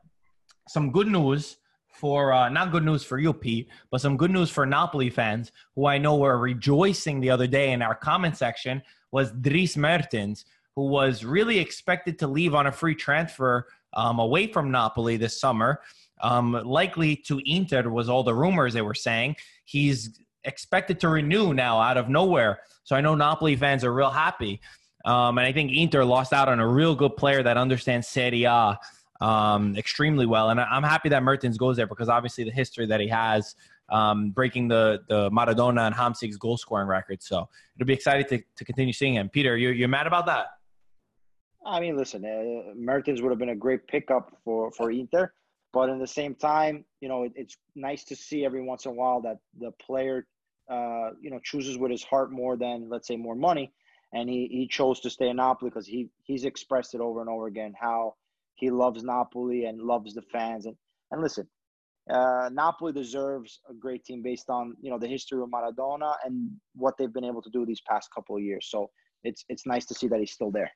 [0.68, 1.56] some good news
[1.94, 5.52] for uh, not good news for you, Pete, but some good news for Napoli fans
[5.74, 10.44] who I know were rejoicing the other day in our comment section was Dries Mertens,
[10.74, 15.40] who was really expected to leave on a free transfer um, away from Napoli this
[15.40, 15.80] summer.
[16.20, 19.36] Um, likely to Inter was all the rumors they were saying.
[19.64, 22.60] He's expected to renew now out of nowhere.
[22.82, 24.60] So I know Napoli fans are real happy.
[25.04, 28.44] Um, and I think Inter lost out on a real good player that understands Serie
[28.44, 28.78] A.
[29.20, 30.50] um, extremely well.
[30.50, 33.54] And I'm happy that Mertens goes there because obviously the history that he has,
[33.90, 37.22] um, breaking the the Maradona and Hamsik's goal scoring record.
[37.22, 39.28] So it'll be exciting to, to continue seeing him.
[39.28, 40.46] Peter, you you're mad about that?
[41.66, 45.32] I mean, listen, uh, Mertens would have been a great pickup for for Inter,
[45.72, 48.92] but in the same time, you know, it, it's nice to see every once in
[48.92, 50.26] a while that the player,
[50.70, 53.72] uh, you know, chooses with his heart more than let's say more money,
[54.12, 57.30] and he he chose to stay in Napoli because he he's expressed it over and
[57.30, 58.14] over again how
[58.56, 60.76] he loves Napoli and loves the fans and
[61.10, 61.46] and listen.
[62.10, 66.50] Uh, Napoli deserves a great team based on you know the history of Maradona and
[66.74, 68.68] what they've been able to do these past couple of years.
[68.70, 68.90] So
[69.22, 70.70] it's it's nice to see that he's still there.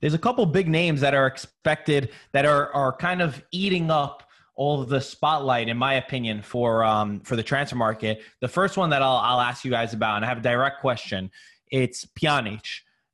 [0.00, 4.22] There's a couple big names that are expected that are are kind of eating up
[4.54, 8.22] all the spotlight, in my opinion, for um, for the transfer market.
[8.40, 10.80] The first one that I'll I'll ask you guys about, and I have a direct
[10.80, 11.30] question.
[11.70, 12.66] It's Pjanic.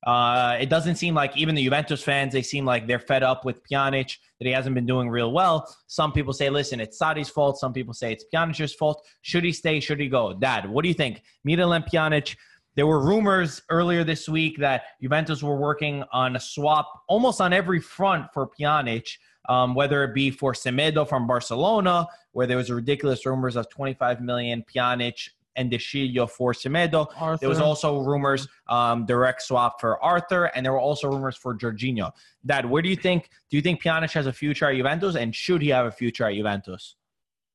[0.06, 3.44] Uh, it doesn't seem like even the Juventus fans, they seem like they're fed up
[3.44, 5.68] with Pjanic, that he hasn't been doing real well.
[5.88, 7.58] Some people say, listen, it's Sarri's fault.
[7.58, 9.04] Some people say it's Pjanic's fault.
[9.22, 9.80] Should he stay?
[9.80, 10.32] Should he go?
[10.32, 11.22] Dad, what do you think?
[11.46, 12.36] Miralem Pjanic,
[12.76, 17.52] there were rumors earlier this week that Juventus were working on a swap almost on
[17.52, 19.08] every front for Pjanic,
[19.48, 24.20] um, whether it be for Semedo from Barcelona, where there was ridiculous rumors of 25
[24.20, 27.06] million Pjanic and De Sciglio for Semedo.
[27.16, 27.40] Arthur.
[27.40, 31.56] There was also rumors um, direct swap for Arthur, and there were also rumors for
[31.56, 32.12] Jorginho.
[32.44, 33.30] Dad, where do you think?
[33.50, 36.24] Do you think Pjanic has a future at Juventus, and should he have a future
[36.24, 36.96] at Juventus?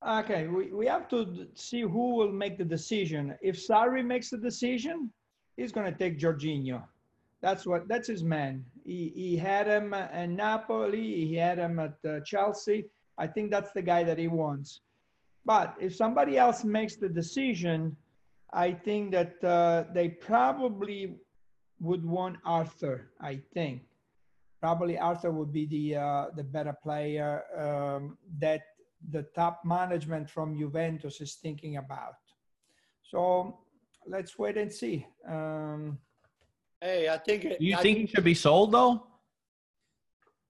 [0.07, 3.35] Okay, we, we have to see who will make the decision.
[3.41, 5.11] If Sarri makes the decision,
[5.57, 6.83] he's going to take Jorginho.
[7.41, 8.65] That's what that's his man.
[8.83, 12.85] He, he had him at Napoli, he had him at uh, Chelsea.
[13.17, 14.81] I think that's the guy that he wants.
[15.45, 17.95] But if somebody else makes the decision,
[18.53, 21.15] I think that uh, they probably
[21.79, 23.11] would want Arthur.
[23.19, 23.83] I think
[24.59, 28.61] probably Arthur would be the uh, the better player um, that
[29.09, 32.15] the top management from Juventus is thinking about.
[33.01, 33.59] So
[34.05, 35.07] let's wait and see.
[35.27, 35.97] Um,
[36.81, 37.43] Hey, I think.
[37.43, 39.05] Do you I think he should be sold though?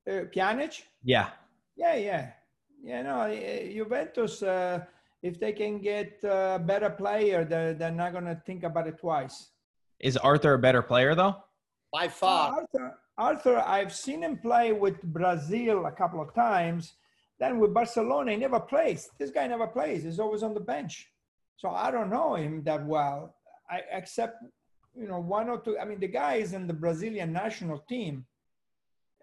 [0.08, 0.82] uh, Pjanic?
[1.04, 1.30] Yeah.
[1.76, 2.32] Yeah, yeah,
[2.84, 3.02] yeah.
[3.02, 3.30] No, uh,
[3.72, 4.44] Juventus.
[4.44, 4.80] Uh,
[5.24, 9.52] if they can get a better player, they're, they're not gonna think about it twice.
[10.00, 11.36] Is Arthur a better player though?
[11.92, 12.54] by far.
[12.54, 16.94] Arthur, Arthur, I've seen him play with Brazil a couple of times.
[17.40, 19.10] Then with Barcelona, he never plays.
[19.20, 20.04] This guy never plays.
[20.04, 21.10] He's always on the bench.
[21.58, 23.36] So I don't know him that well.
[23.70, 24.44] I except,
[24.96, 25.78] you know, one or two.
[25.78, 28.26] I mean, the guy is in the Brazilian national team.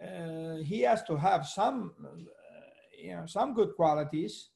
[0.02, 1.92] Uh, he has to have some,
[2.98, 4.48] you know, some good qualities.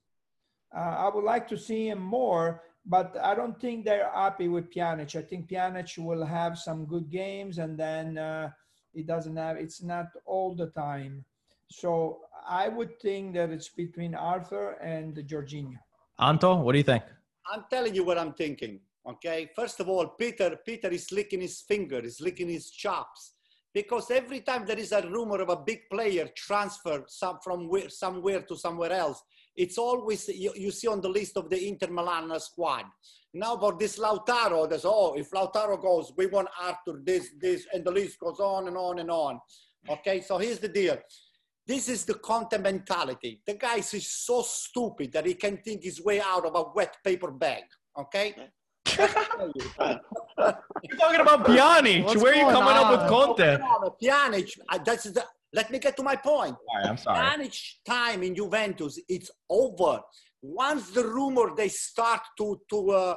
[0.77, 4.73] Uh, I would like to see him more, but I don't think they're happy with
[4.73, 5.15] Pjanic.
[5.17, 8.51] I think Pjanic will have some good games, and then uh,
[8.93, 9.57] he doesn't have.
[9.57, 11.25] It's not all the time.
[11.71, 15.79] So I would think that it's between Arthur and Jorginho.
[16.19, 17.05] Anto, what do you think?
[17.51, 18.81] I'm telling you what I'm thinking.
[19.07, 19.51] Okay.
[19.57, 23.33] First of all, Peter, Peter is licking his finger, is licking his chops,
[23.75, 27.89] because every time there is a rumor of a big player transfer some from where,
[27.89, 29.23] somewhere to somewhere else,
[29.57, 32.85] it's always you, you see on the list of the Inter Milan squad.
[33.35, 37.85] Now for this Lautaro, there's oh, if Lautaro goes, we want Arthur, this, this, and
[37.85, 39.41] the list goes on and on and on.
[39.89, 40.99] Okay, so here's the deal.
[41.67, 43.41] This is the Conte mentality.
[43.47, 46.97] The guy is so stupid that he can think his way out of a wet
[47.05, 47.63] paper bag.
[47.99, 48.35] Okay?
[50.39, 52.05] You're talking about Pjanic.
[52.05, 53.09] What's Where are you going coming up with on?
[53.09, 53.59] Conte?
[54.03, 56.57] Pjanic, that's the, let me get to my point.
[56.73, 57.19] Sorry, I'm sorry.
[57.19, 60.01] Pjanic time in Juventus, it's over.
[60.43, 63.17] Once the rumor they start to to uh,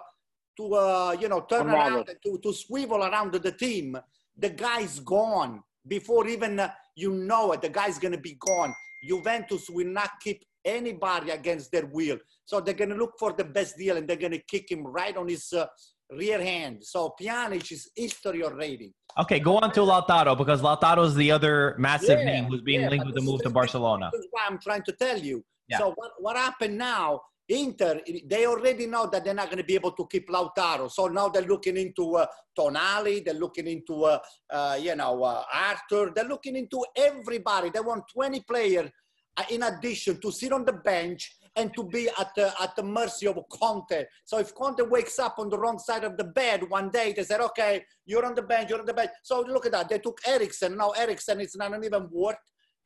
[0.58, 1.94] to uh, you know turn Unravel.
[1.98, 3.98] around to to swivel around the team,
[4.38, 7.62] the guy's gone before even uh, you know it.
[7.62, 8.74] The guy's gonna be gone.
[9.08, 13.78] Juventus will not keep anybody against their will, so they're gonna look for the best
[13.78, 15.66] deal and they're gonna kick him right on his uh,
[16.12, 16.84] rear hand.
[16.84, 18.94] So Pjanic is history already.
[19.18, 22.82] Okay, go on to Lautaro because Lautaro is the other massive Yeah, name who's being
[22.82, 24.10] yeah, linked with the move to Barcelona.
[24.12, 25.44] This is what I'm trying to tell you.
[25.68, 25.80] Yeah.
[25.80, 27.22] So what, what happened now?
[27.48, 30.90] Inter, they already know that they're not going to be able to keep Lautaro.
[30.92, 32.26] So now they're looking into uh,
[32.58, 33.24] Tonali.
[33.24, 36.12] They're looking into, uh, uh, you know, uh, Arthur.
[36.14, 37.70] They're looking into everybody.
[37.70, 38.90] They want 20 players
[39.38, 42.84] uh, in addition to sit on the bench and to be at the, at the
[42.84, 44.06] mercy of Conte.
[44.26, 47.24] So if Conte wakes up on the wrong side of the bed one day, they
[47.24, 49.12] said, okay, you're on the bench, you're on the bench.
[49.24, 49.90] So look at that.
[49.90, 50.76] They took Eriksen.
[50.78, 52.38] Now Eriksen is not even worth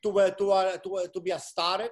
[0.03, 1.89] to, uh, to, uh, to, uh, to be a starter.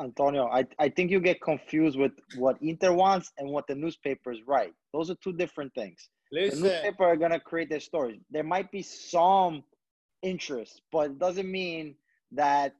[0.00, 4.38] Antonio, I, I think you get confused with what Inter wants and what the newspapers
[4.46, 4.72] write.
[4.92, 6.08] Those are two different things.
[6.32, 6.62] Listen.
[6.62, 8.20] The newspaper are gonna create their stories.
[8.30, 9.62] There might be some
[10.22, 11.94] interest, but it doesn't mean
[12.32, 12.74] that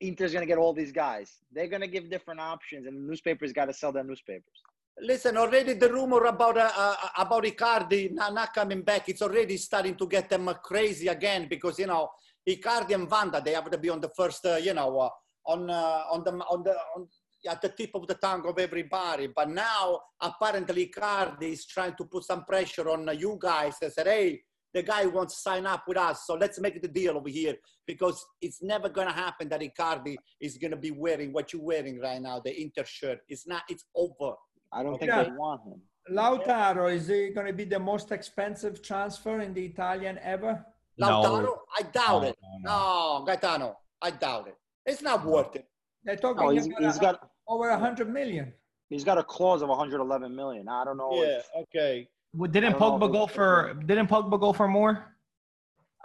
[0.00, 1.38] Inter's gonna get all these guys.
[1.52, 4.62] They're gonna give different options, and the newspapers got to sell their newspapers.
[5.00, 9.94] Listen, already the rumor about uh, uh, about Icardi not, coming back, it's already starting
[9.96, 12.10] to get them uh, crazy again because you know
[12.46, 15.10] Icardi and Wanda they have to be on the first, uh, you know, uh,
[15.46, 17.08] on on the on the on,
[17.48, 19.28] at the tip of the tongue of everybody.
[19.28, 24.06] But now apparently Icardi is trying to put some pressure on you guys and said,
[24.06, 24.42] hey.
[24.74, 27.56] The guy wants to sign up with us, so let's make the deal over here
[27.86, 32.20] because it's never gonna happen that Icardi is gonna be wearing what you're wearing right
[32.20, 33.18] now, the Inter shirt.
[33.28, 33.62] It's not.
[33.68, 34.34] It's over.
[34.72, 35.24] I don't think Yeah.
[35.24, 35.82] they want him.
[36.10, 40.64] Lautaro, is he going to be the most expensive transfer in the Italian ever?
[40.98, 41.58] No.
[41.78, 42.36] I doubt No, it.
[42.42, 43.18] no, no.
[43.20, 44.56] No, Gaetano, I doubt it.
[44.84, 45.66] It's not worth it.
[46.02, 48.52] They're talking No, he's, about he's a- got over a hundred million.
[48.88, 50.68] he's got a clause of 111 million.
[50.68, 51.22] I don't know.
[51.22, 52.08] if- okay.
[52.34, 53.74] Well, Didn't I Pogba go for?
[53.86, 55.14] Didn't Pogba go for more?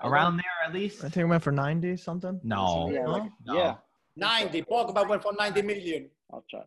[0.03, 0.99] Around there at least?
[0.99, 2.39] I think it went for 90 something.
[2.43, 2.89] No.
[2.91, 3.11] Yeah, No?
[3.11, 3.57] like- No.
[3.57, 3.75] yeah.
[4.15, 4.61] 90.
[4.63, 6.09] Pogba went for 90 million.
[6.31, 6.61] I'll try.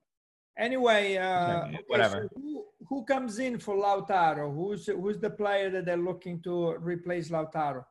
[0.59, 2.29] Anyway, uh, Okay, okay, whatever.
[2.33, 4.53] so who, who comes in for Lautaro?
[4.53, 7.85] Who's who's the player that they're looking to replace Lautaro?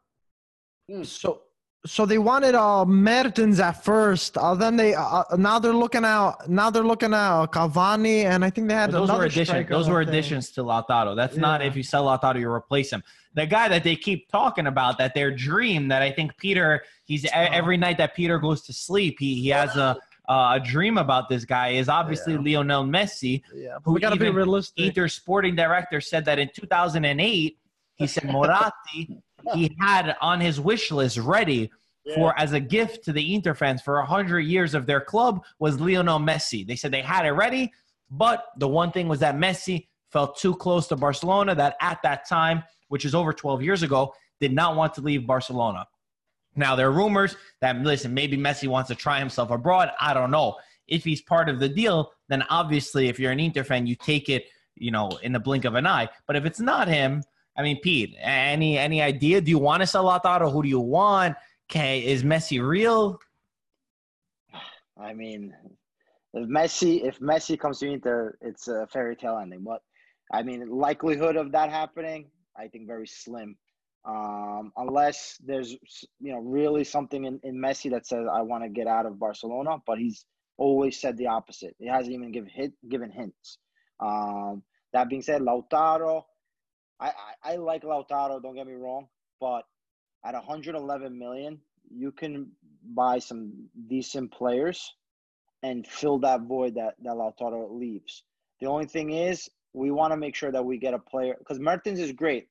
[1.04, 1.42] So
[1.86, 4.38] so they wanted uh Mertens at first.
[4.38, 6.50] Uh, then they uh, now they're looking out.
[6.50, 9.70] Now they're looking at uh, Cavani, and I think they had But those were additions.
[9.70, 11.16] Those were additions to Lautaro.
[11.16, 13.04] That's not if you sell Lautaro, you replace him.
[13.36, 17.26] The guy that they keep talking about, that their dream, that I think Peter, he's
[17.26, 20.98] e- every night that Peter goes to sleep, he he has a uh, a dream
[20.98, 23.42] about this guy is obviously Lionel Messi.
[23.54, 24.88] Yeah, but Who we got to be realistic.
[24.88, 27.58] Inter sporting director said that in 2008,
[27.96, 29.22] he said Moratti
[29.54, 31.72] he had on his wish list ready
[32.16, 35.80] for as a gift to the Inter fans for 100 years of their club was
[35.80, 36.66] Lionel Messi.
[36.66, 37.72] They said they had it ready,
[38.10, 42.28] but the one thing was that Messi felt too close to Barcelona that at that
[42.28, 45.86] time, which is over 12 years ago, did not want to leave Barcelona.
[46.56, 49.92] Now there are rumors that listen, maybe Messi wants to try himself abroad.
[50.00, 50.58] I don't know.
[50.88, 54.30] If he's part of the deal, then obviously if you're an Inter fan, you take
[54.30, 56.10] it, you know, in the blink of an eye.
[56.26, 57.22] But if it's not him,
[57.60, 59.42] I mean, Pete, any any idea?
[59.42, 60.50] Do you want to sell Lautaro?
[60.50, 61.36] Who do you want?
[61.70, 63.20] Okay, is Messi real?
[64.98, 65.54] I mean,
[66.34, 69.66] if Messi if Messi comes to Inter, it's a fairy tale ending.
[69.66, 69.82] But
[70.32, 73.58] I mean, likelihood of that happening, I think very slim.
[74.06, 75.76] Um, unless there's
[76.22, 79.20] you know really something in, in Messi that says I want to get out of
[79.20, 80.24] Barcelona, but he's
[80.58, 81.76] always said the opposite.
[81.78, 83.58] He hasn't even given hit, given hints.
[84.00, 86.24] Um, that being said, Lautaro,
[87.00, 88.42] I, I I like Lautaro.
[88.42, 89.08] Don't get me wrong,
[89.40, 89.64] but
[90.26, 91.60] at 111 million,
[91.90, 92.52] you can
[92.94, 94.94] buy some decent players
[95.64, 98.24] and fill that void that, that Lautaro leaves.
[98.60, 101.60] The only thing is, we want to make sure that we get a player because
[101.60, 102.48] Mertens is great,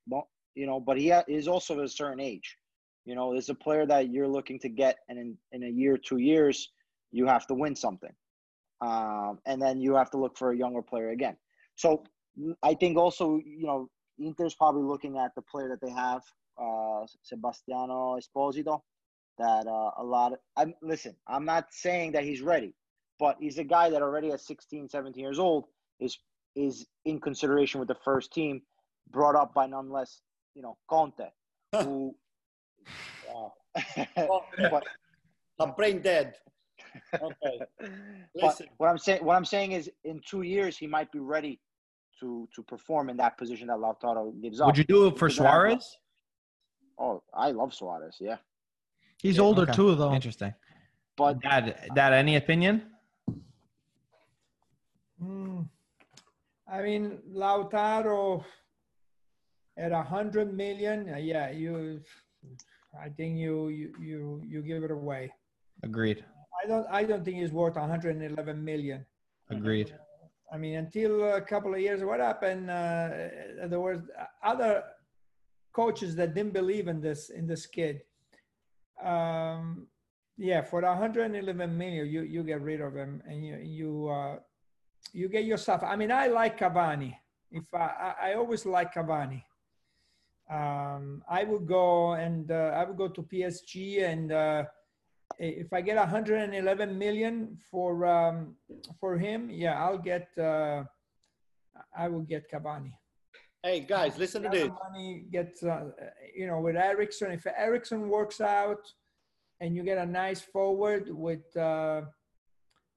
[0.54, 2.56] you know, but he is also a certain age.
[3.04, 5.96] You know, there's a player that you're looking to get, and in, in a year,
[5.96, 6.70] two years,
[7.10, 8.12] you have to win something.
[8.80, 11.36] Um, and then you have to look for a younger player again.
[11.74, 12.04] So
[12.62, 16.22] I think also, you know, Inter's probably looking at the player that they have,
[16.60, 18.80] uh, Sebastiano Esposito,
[19.38, 22.74] that uh, a lot of, I'm, listen, I'm not saying that he's ready,
[23.18, 25.66] but he's a guy that already at 16, 17 years old
[26.00, 26.18] is
[26.56, 28.62] is in consideration with the first team,
[29.10, 30.20] brought up by none less,
[30.54, 31.28] you know, Conte,
[31.72, 32.14] who.
[33.28, 33.52] Wow.
[34.70, 34.84] but,
[35.60, 36.32] I'm brain dead.
[37.14, 37.60] Okay.
[37.80, 37.90] but
[38.34, 38.66] Listen.
[38.78, 41.60] what I'm saying, what I'm saying is, in two years, he might be ready
[42.20, 44.66] to to perform in that position that Lautaro gives up.
[44.66, 45.98] Would you do it for Suarez?
[46.98, 48.38] Oh, I love Suarez, yeah,
[49.22, 49.72] He's older Okay.
[49.72, 50.12] too, though.
[50.14, 50.52] Interesting.
[51.16, 52.74] but Dad, Dad, any opinion?
[55.20, 55.62] Hmm.
[56.66, 58.44] I mean, Lautaro
[59.76, 62.00] at a hundred million, uh, yeah, you.
[63.00, 65.32] I think you you you you give it away.
[65.82, 66.24] Agreed.
[66.62, 69.04] I don't I don't think he's worth 111 million.
[69.50, 69.94] Agreed.
[70.52, 72.70] I mean, until a couple of years, what happened?
[72.70, 73.08] Uh,
[73.66, 74.00] there was
[74.42, 74.82] other
[75.72, 78.00] coaches that didn't believe in this in this kid.
[79.02, 79.86] Um,
[80.36, 84.36] yeah, for 111 million, you you get rid of him and you you uh,
[85.12, 85.82] you get yourself.
[85.82, 87.14] I mean, I like Cavani.
[87.50, 89.42] If I I, always like Cavani.
[90.50, 94.32] Um, I would go and uh, I would go to PSG and.
[95.38, 98.56] If I get 111 million for um,
[98.98, 100.28] for him, yeah, I'll get.
[100.36, 100.84] Uh,
[101.96, 102.92] I will get Cavani.
[103.62, 104.64] Hey guys, listen to this.
[104.64, 105.90] other money gets, uh,
[106.34, 107.30] you know, with Eriksen.
[107.32, 108.80] If Eriksen works out,
[109.60, 112.02] and you get a nice forward with, uh,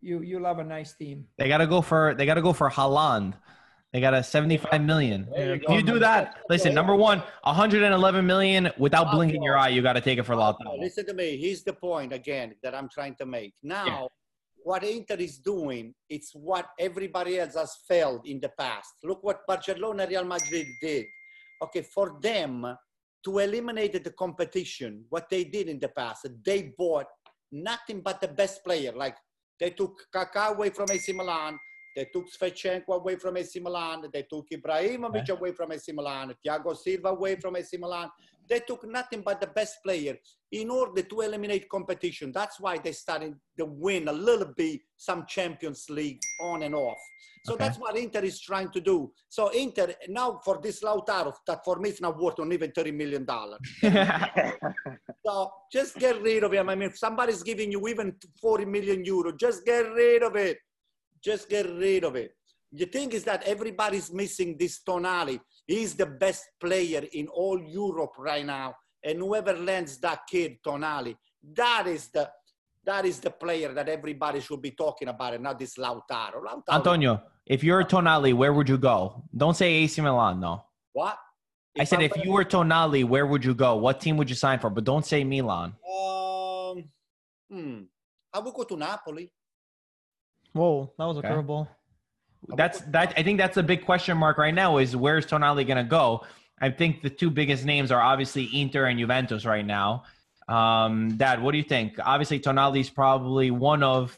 [0.02, 1.26] you you'll have a nice team.
[1.38, 3.34] They gotta go for they gotta go for Haaland.
[3.94, 5.28] They got a 75 million.
[5.36, 9.82] You If you do that, listen, number one, 111 million without blinking your eye, you
[9.82, 10.80] got to take it for Now, Lautaro.
[10.80, 11.36] Listen to me.
[11.36, 13.54] Here's the point again that I'm trying to make.
[13.62, 14.08] Now,
[14.64, 18.94] what Inter is doing, it's what everybody else has failed in the past.
[19.04, 21.06] Look what Barcelona, Real Madrid did.
[21.62, 22.66] Okay, for them
[23.26, 27.08] to eliminate the competition, what they did in the past, they bought
[27.52, 28.94] nothing but the best player.
[28.96, 29.18] Like
[29.60, 31.60] they took Kaká away from AC Milan.
[31.96, 34.06] They took Shevchenko away from AC Milan.
[34.14, 35.34] They took Ibrahimovic eh.
[35.34, 36.34] away from AC Milan.
[36.46, 38.10] Thiago Silva away from AC Milan.
[38.50, 40.18] They took nothing but the best player
[40.52, 42.32] in order to eliminate competition.
[42.34, 47.00] That's why they started to win a little bit some Champions League on and off.
[47.46, 47.66] So Okay.
[47.66, 49.12] that's what Inter is trying to do.
[49.30, 52.92] So Inter now for this Lautaro, that for me is not worth on even thirty
[52.92, 53.60] million dollars.
[55.26, 56.70] So just get rid of him.
[56.70, 60.58] I mean, if somebody's giving you even 40 million euro, just get rid of it.
[61.24, 62.36] Just get rid of it.
[62.72, 65.40] The thing is that everybody's missing this Tonali.
[65.68, 68.76] He's the best player in all Europe right now.
[69.04, 71.16] And whoever lands that kid, Tonali,
[71.54, 72.30] that is the
[72.84, 76.42] that is the player that everybody should be talking about, and not this Lautaro.
[76.44, 79.24] Lautaro Antonio, if you're Tonali, where would you go?
[79.36, 80.66] Don't say AC Milan, no.
[80.94, 81.18] what?
[81.80, 83.76] I said, if you were Tonali, where would you go?
[83.76, 84.70] What team would you sign for?
[84.70, 85.74] But don't say Milan.
[85.88, 86.84] Um,
[87.50, 87.82] hmm.
[88.34, 89.32] I would go to Napoli.
[90.54, 91.30] Whoa, that was a Okay.
[91.30, 91.68] curveball.
[92.56, 93.14] That's that.
[93.16, 94.78] I think that's a big question mark right now.
[94.78, 96.26] Is where's Tonali going to go?
[96.60, 100.04] I think the two biggest names are obviously Inter and Juventus right now.
[100.48, 101.98] Um, Dad, what do you think?
[102.04, 104.18] Obviously, Tonali's probably one of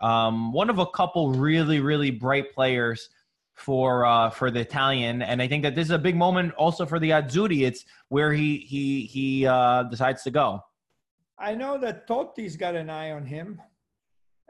[0.00, 3.10] um, one of a couple really really bright players
[3.54, 6.86] for uh, for the Italian, and I think that this is a big moment also
[6.86, 7.66] for the Azzurri.
[7.66, 10.64] It's where he he he uh, decides to go.
[11.38, 13.60] I know that Totti's got an eye on him.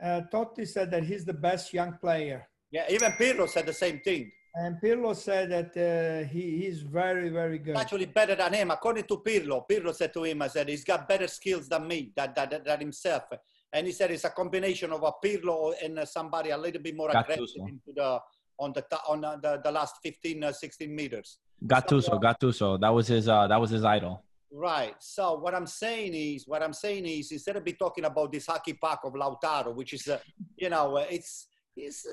[0.03, 2.47] Uh, Totti said that he's the best young player.
[2.71, 4.31] Yeah, even Pirlo said the same thing.
[4.55, 7.77] And Pirlo said that uh, he, he's very, very good.
[7.77, 8.71] Actually, better than him.
[8.71, 12.13] According to Pirlo, Pirlo said to him, I said, he's got better skills than me,
[12.15, 13.25] than, than, than himself.
[13.73, 16.97] And he said it's a combination of a Pirlo and uh, somebody a little bit
[16.97, 17.21] more Gattuso.
[17.21, 18.19] aggressive into the,
[18.59, 21.39] on the on uh, the, the last 15, uh, 16 meters.
[21.65, 22.81] Gattuso, Gattuso.
[22.81, 23.29] That was his.
[23.29, 24.23] Uh, that was his idol.
[24.51, 24.95] Right.
[24.99, 28.47] So what I'm saying is, what I'm saying is, instead of be talking about this
[28.47, 30.19] hockey puck of Lautaro, which is, uh,
[30.57, 32.07] you know, uh, it's, it's,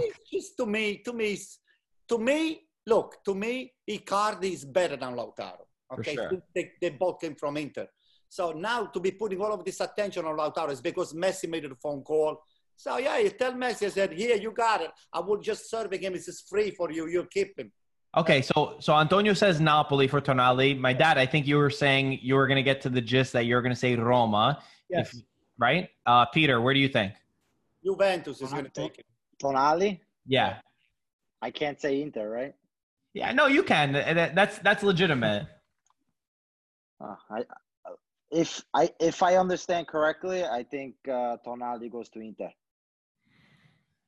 [0.00, 1.58] it's just to me, to me, it's-
[2.08, 5.64] to me, look, to me, Icardi is better than Lautaro.
[5.92, 6.42] Okay, sure.
[6.54, 7.86] they, they both came from Inter.
[8.28, 11.64] So now to be putting all of this attention on Lautaro is because Messi made
[11.64, 12.38] the phone call.
[12.76, 14.90] So yeah, you tell Messi, I said, here, you got it.
[15.12, 16.12] I will just serve him.
[16.12, 17.06] This is free for you.
[17.08, 17.72] You keep him.
[18.16, 20.78] Okay, so so Antonio says Napoli for Tonali.
[20.78, 23.32] My dad, I think you were saying you were going to get to the gist
[23.34, 25.14] that you're going to say Roma, Yes.
[25.14, 25.22] if-
[25.58, 25.90] right?
[26.06, 27.12] Uh, Peter, where do you think?
[27.84, 29.06] Juventus is going to take it.
[29.42, 30.58] Tonali, Yeah,
[31.42, 32.54] I can't say Inter, right?
[33.12, 33.92] yeah, no, you can.
[33.92, 35.46] That's that's legitimate.
[36.98, 37.92] Uh, I, uh,
[38.30, 42.50] if I if I understand correctly, I think uh, Tonali goes to Inter.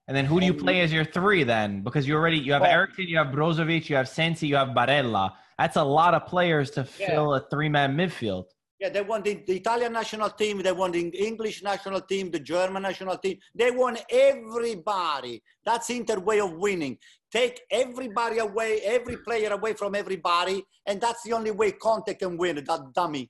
[0.09, 1.82] And then who do you play as your three then?
[1.82, 4.68] Because you already you have Well- Eriksen, you have Brozovic, you have Sensi, you have
[4.68, 5.34] Barella.
[5.59, 7.11] That's a lot of players to Yeah.
[7.11, 8.46] fill a three man midfield.
[8.80, 12.38] Yeah, they won the, the Italian national team, they won the English national team, the
[12.38, 13.36] German national team.
[13.54, 15.42] They won everybody.
[15.64, 16.96] That's Inter way of winning.
[17.30, 22.38] Take everybody away, every player away from everybody, and that's the only way Conte can
[22.38, 22.56] win.
[22.64, 23.28] That dummy.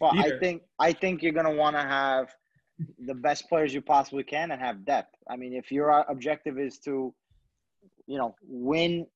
[0.00, 0.36] Well, Peter.
[0.36, 2.28] I think I think you're gonna want to have
[3.06, 5.14] the best players you possibly can and have depth.
[5.28, 7.14] I mean, if your uh, objective is to,
[8.06, 9.06] you know, win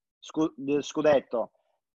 [0.59, 1.49] the Scudetto,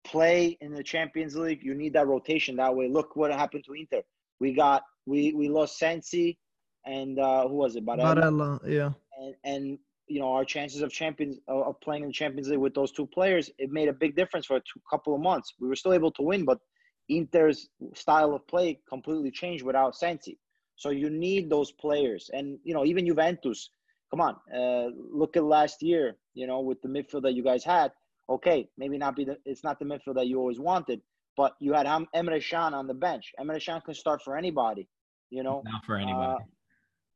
[0.04, 2.56] play in the Champions League, you need that rotation.
[2.58, 4.04] That way, look what happened to Inter.
[4.40, 6.38] We got we we lost Sensi,
[6.86, 7.86] and uh, who was it?
[7.86, 8.16] Barella.
[8.16, 8.92] Barella, yeah.
[9.20, 12.60] and, and you know our chances of champions of of playing in the Champions League
[12.60, 15.54] with those two players, it made a big difference for a two, couple of months.
[15.60, 16.60] We were still able to win, but
[17.08, 20.38] Inter's style of play completely changed without Sensi.
[20.76, 23.70] So you need those players, and you know even Juventus.
[24.12, 26.16] Come on, uh, look at last year.
[26.34, 27.92] You know with the midfield that you guys had.
[28.30, 29.38] Okay, maybe not be the.
[29.46, 31.02] It's not the midfield that you always wanted,
[31.38, 33.34] but you had Emre Can on the bench.
[33.40, 34.88] Emre Can can start for anybody.
[35.30, 36.34] You know, Not for anybody.
[36.34, 36.46] Uh,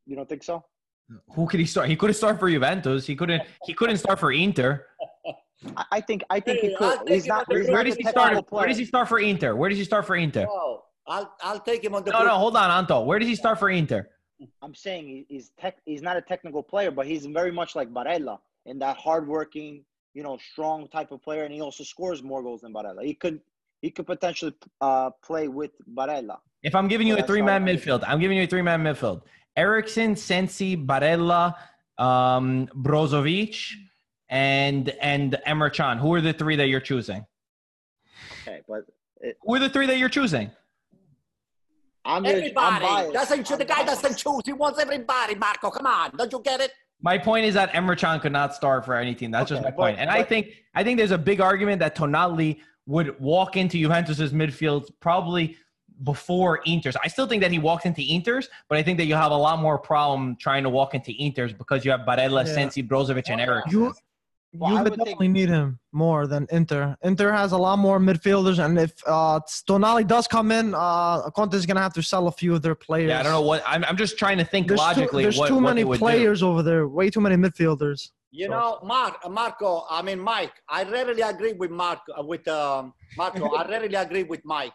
[0.05, 0.63] you don't think so?
[1.33, 1.89] who could he start?
[1.89, 3.05] He couldn't start for Juventus.
[3.05, 3.43] He couldn't.
[3.65, 4.85] He couldn't start for Inter.
[5.75, 6.99] I, I think I think Hey, he could.
[6.99, 7.45] take He's not.
[7.51, 7.67] He's.
[7.67, 8.51] Where not does he technical start?
[8.51, 9.55] Where does he start for Inter?
[9.55, 10.45] Where does he start for Inter?
[10.49, 13.01] Oh, I'll, I'll take him on the No, no, hold on, Anto.
[13.01, 14.07] Where does he start for Inter?
[14.61, 15.77] I'm saying he's tech.
[15.85, 19.83] He's not a technical player, but he's very much like Barella in that hardworking,
[20.13, 23.03] you know, strong type of player, and he also scores more goals than Barella.
[23.03, 23.41] He could
[23.81, 26.37] he could potentially uh, play with Barella.
[26.63, 28.81] If I'm giving you Well, a three man midfield, I'm giving you a three man
[28.83, 29.23] midfield.
[29.57, 31.55] Eriksen, Sensi, Barella,
[31.97, 33.73] um, Brozovic,
[34.29, 35.97] and and Emre Can.
[35.97, 37.25] Who are the three that you're choosing?
[38.43, 38.85] Okay, but
[39.19, 40.51] it, Who are the three that you're choosing?
[42.09, 43.13] I'm gonna, I'm Everybody biased.
[43.13, 43.57] doesn't choose.
[43.57, 44.41] The guy doesn't choose.
[44.45, 45.35] He wants everybody.
[45.35, 46.71] Marco, come on, don't you get it?
[47.01, 49.17] My point is that Emre could not start for anything.
[49.19, 49.31] team.
[49.31, 49.95] That's just my point.
[49.97, 53.77] but- And I think I think there's a big argument that Tonali would walk into
[53.77, 55.55] Juventus's midfield probably
[56.03, 56.95] before Inter's.
[57.03, 59.37] I still think that he walks into Inter's, but I think that you have a
[59.37, 62.53] lot more problem trying to walk into Inter's because you have Barella, Yeah.
[62.53, 63.65] Sensi, Brozovic, and Eric.
[63.69, 63.93] You
[64.51, 66.97] Well, you I would would think- definitely need him more than Inter.
[67.03, 71.53] Inter has a lot more midfielders, and if uh, Tonali does come in, uh, Conte
[71.55, 73.09] is gonna have to sell a few of their players.
[73.09, 73.83] Yeah, I don't know what I'm.
[73.85, 75.23] I'm just trying to think There's too, logically.
[75.23, 76.05] there's what, too what many they would do.
[76.05, 76.87] players over there.
[76.87, 78.09] Way too many midfielders.
[78.31, 79.85] You So- know, Mark, Marco.
[79.89, 80.53] I mean, Mike.
[80.67, 81.99] I rarely agree with Mark.
[82.17, 84.73] Uh, with um, Marco, I rarely agree with Mike.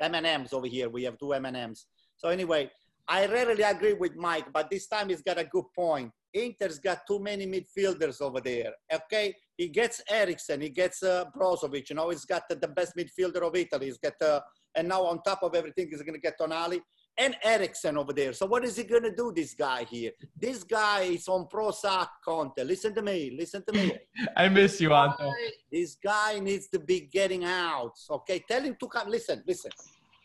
[0.00, 0.88] M and M's over here.
[0.88, 1.86] We have two M and M's.
[2.16, 2.70] So anyway,
[3.08, 6.12] I rarely agree with Mike, but this time he's got a good point.
[6.36, 8.72] Inter's got too many midfielders over there.
[8.92, 11.88] Okay, he gets Eriksen, he gets uh, Brozovic.
[11.88, 13.86] You know, he's got the, the best midfielder of Italy.
[13.86, 14.40] He's got, uh,
[14.74, 16.80] and now on top of everything, he's going to get Tonali
[17.18, 18.34] and Eriksen over there.
[18.34, 19.32] So what is he going to do?
[19.34, 20.10] This guy here.
[20.38, 22.62] This guy is on Prozac Conte.
[22.62, 23.34] Listen to me.
[23.38, 23.92] Listen to me.
[24.36, 25.32] I miss you, Anto.
[25.72, 27.92] this guy needs to be getting out.
[28.10, 29.08] Okay, tell him to come.
[29.08, 29.70] Listen, listen.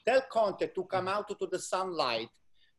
[0.05, 2.28] Tell Conte to come out to the sunlight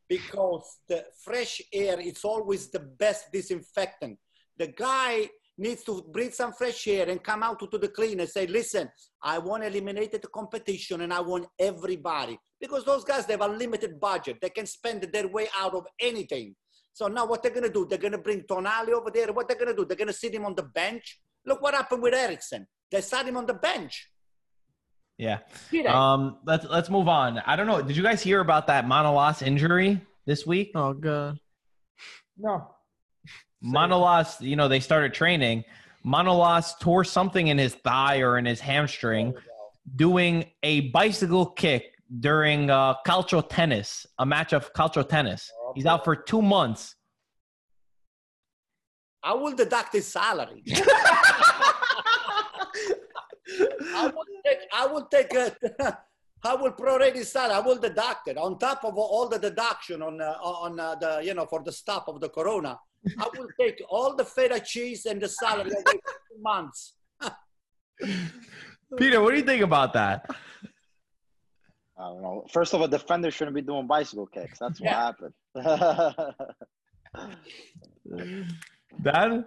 [0.09, 4.17] because the fresh air is always the best disinfectant.
[4.57, 8.29] The guy needs to breathe some fresh air and come out to the clean and
[8.29, 8.89] say, listen,
[9.21, 12.37] I want to eliminate the competition and I want everybody.
[12.59, 14.37] Because those guys, they have a limited budget.
[14.41, 16.55] They can spend their way out of anything.
[16.93, 19.33] So now what they're going to do, they're going to bring Tonali over there.
[19.33, 21.19] What they're going to do, they're going to sit him on the bench.
[21.45, 22.67] Look what happened with Eriksen.
[22.91, 24.09] They sat him on the bench.
[25.17, 25.39] Yeah.
[25.87, 26.37] Um.
[26.45, 27.39] Let's let's move on.
[27.39, 27.81] I don't know.
[27.81, 30.71] Did you guys hear about that Manolas injury this week?
[30.75, 31.39] Oh god.
[32.37, 32.69] No.
[33.63, 35.63] Manolas, you know, they started training.
[36.05, 39.33] Manolas tore something in his thigh or in his hamstring
[39.95, 41.85] doing a bicycle kick
[42.19, 45.49] during uh, calcio tennis, a match of calcio tennis.
[45.75, 46.95] He's out for two months.
[49.23, 50.63] I will deduct his salary.
[53.95, 55.57] I will take, I will take it.
[56.45, 57.53] I will prorate his salary.
[57.55, 61.21] I will deduct it on top of all the deduction on uh, on uh, the
[61.23, 62.77] you know for the stop of the corona.
[63.17, 65.93] I will take all the feta cheese and the salary away for
[66.29, 66.95] two months.
[68.97, 70.25] Peter, what do you think about that?
[71.97, 72.45] I don't know.
[72.51, 74.59] First of all, defender shouldn't be doing bicycle kicks.
[74.59, 75.05] That's what Yeah.
[75.05, 75.33] happened.
[79.01, 79.45] Dad?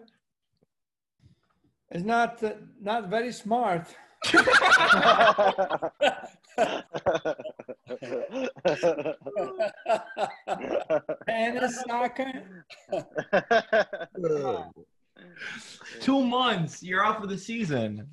[1.90, 3.86] It's not uh, not very smart.
[11.26, 12.32] Tennis, soccer.
[16.00, 16.82] Two months.
[16.82, 18.08] You're off for the season.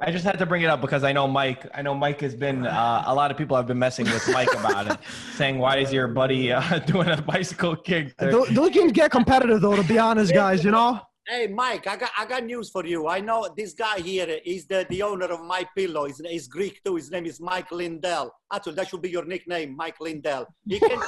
[0.00, 1.66] I just had to bring it up because I know Mike.
[1.74, 2.66] I know Mike has been.
[2.66, 4.98] Uh, a lot of people have been messing with Mike about it,
[5.34, 9.10] saying, "Why is your buddy uh, doing a bicycle kick?" there?" Those, those games get
[9.10, 9.76] competitive though.
[9.76, 11.00] To be honest, guys, you know.
[11.30, 13.06] Hey, Mike, I got, I got news for you.
[13.06, 16.06] I know this guy here is the, the owner of My Pillow.
[16.06, 16.96] He's, he's Greek too.
[16.96, 18.32] His name is Mike Lindell.
[18.50, 20.46] Actually, that should be your nickname, Mike Lindell.
[20.66, 20.98] He can,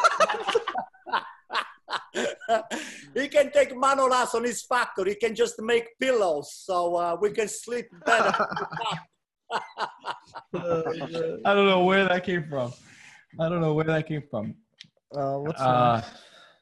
[3.15, 5.13] he can take Manolas on his factory.
[5.13, 8.47] He can just make pillows so uh, we can sleep better.
[10.55, 12.75] I don't know where that came from.
[13.39, 14.55] I don't know where that came from.
[15.17, 16.03] Uh, what's Uh,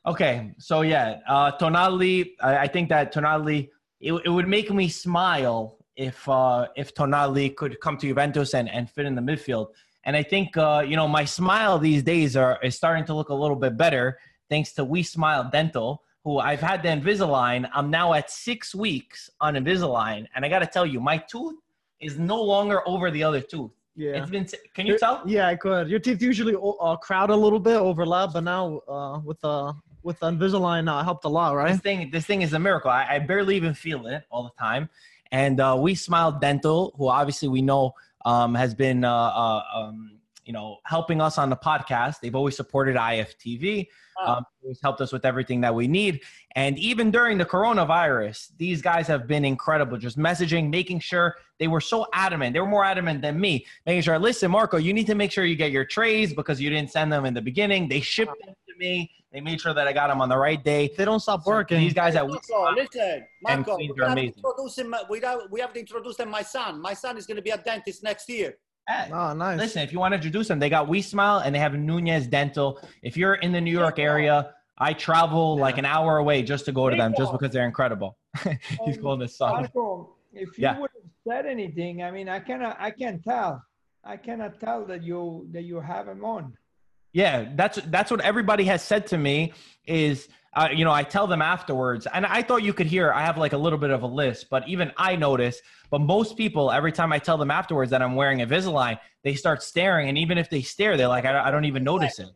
[0.06, 2.32] okay, so yeah, uh, Tonali.
[2.40, 3.70] I, I think that Tonali.
[4.00, 8.70] It, it would make me smile if uh, if Tonali could come to Juventus and,
[8.70, 9.68] and fit in the midfield.
[10.04, 13.30] And I think uh, you know my smile these days are is starting to look
[13.30, 14.18] a little bit better
[14.48, 17.68] thanks to We Smile Dental, who I've had the Invisalign.
[17.74, 21.56] I'm now at six weeks on Invisalign, and I got to tell you, my tooth
[22.00, 23.72] is no longer over the other tooth.
[23.96, 24.12] yeah.
[24.22, 24.46] It's been.
[24.74, 25.22] Can you tell?
[25.26, 25.88] Yeah, I could.
[25.88, 29.74] Your teeth usually uh, crowd a little bit, overlap, but now uh, with the
[30.08, 31.72] with Invisalign, uh, helped a lot, right?
[31.72, 32.90] this thing this thing is a miracle.
[32.90, 34.88] I, I barely even feel it all the time.
[35.30, 37.92] And uh, we smile dental who obviously we know
[38.24, 42.20] um, has been uh, uh, um, you know helping us on the podcast.
[42.20, 43.86] They've always supported iftv
[44.24, 46.22] um, always helped us with everything that we need.
[46.56, 51.68] And even during the coronavirus these guys have been incredible just messaging making sure they
[51.68, 52.54] were so adamant.
[52.54, 53.66] They were more adamant than me.
[53.84, 56.70] Making sure listen marco you need to make sure you get your trays because you
[56.70, 57.88] didn't send them in the beginning.
[57.88, 60.62] They shipped them to me they made sure that i got them on the right
[60.64, 61.78] day They don't stop so working.
[61.80, 64.42] These guys at We Marco, listen, Marco, we are have, amazing.
[64.44, 66.80] introducing, we, have, we have to introduce them my son.
[66.80, 68.54] My son is going to be a dentist next year.
[68.88, 69.58] Hey, Oh, nice.
[69.58, 72.26] Listen, if you want to introduce them, they got We Smile and they have Nunez
[72.26, 72.80] Dental.
[73.02, 75.62] If you're in the New York area, I travel Yeah.
[75.62, 78.16] like an hour away just to go to them, just because they're incredible.
[78.86, 79.52] He's Um, calling his son.
[79.52, 80.78] Marco, if you Yeah.
[80.78, 83.62] would have said anything, I mean, I cannot, I can't tell.
[84.04, 86.56] I cannot tell that you that you have him on.
[87.12, 89.52] Yeah, that's that's what everybody has said to me.
[89.86, 93.12] Is uh, you know I tell them afterwards, and I thought you could hear.
[93.12, 95.60] I have like a little bit of a list, but even I notice.
[95.90, 99.62] But most people, every time I tell them afterwards that I'm wearing Invisalign, they start
[99.62, 102.28] staring, and even if they stare, they're like, I, don't- I don't even notice it.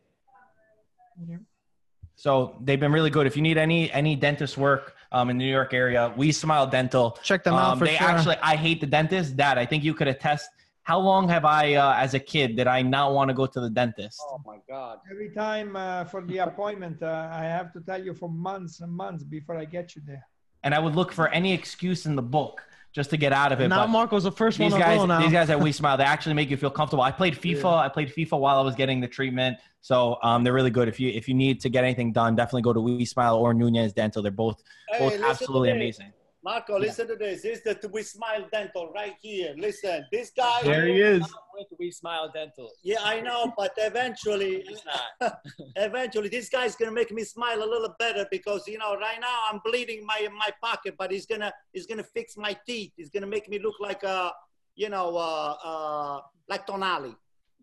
[2.15, 3.27] So they've been really good.
[3.27, 6.67] If you need any any dentist work um, in the New York area, We Smile
[6.67, 7.17] Dental.
[7.23, 8.07] Check them out Um, for they sure.
[8.07, 9.35] actually, I hate the dentist.
[9.35, 10.49] Dad, I think you could attest.
[10.83, 13.59] How long have I, uh, as a kid, did I not want to go to
[13.61, 14.19] the dentist?
[14.21, 14.99] Oh my God.
[15.09, 18.91] Every time uh, for the appointment, uh, I have to tell you for months and
[18.91, 20.27] months before I get you there.
[20.63, 22.61] And I would look for any excuse in the book
[22.93, 23.69] just to get out of it.
[23.69, 25.19] now but Marco's the first one these to guys, go now.
[25.19, 27.03] these guys at We Smile, they actually make you feel comfortable.
[27.03, 27.77] I played FIFA.
[27.79, 30.87] I played FIFA while I was getting the treatment, so um, they're really good.
[30.87, 33.53] If you if you need to get anything done, definitely go to We Smile or
[33.53, 34.21] Nunez Dental.
[34.21, 36.13] They're both Hey, both listen absolutely amazing.
[36.43, 37.43] Marco, listen to this.
[37.43, 39.55] This is the We Smile Dental right here.
[39.57, 40.61] Listen, this guy.
[40.63, 41.21] There he is.
[41.53, 42.69] With We Smile Dental.
[42.83, 44.65] Yeah, I know, but eventually,
[45.77, 49.39] eventually, this guy's gonna make me smile a little better because you know, right now
[49.49, 52.91] I'm bleeding my my pocket, but he's gonna he's gonna fix my teeth.
[52.97, 54.33] He's gonna make me look like a,
[54.75, 57.15] you know, uh, uh, like Tonali.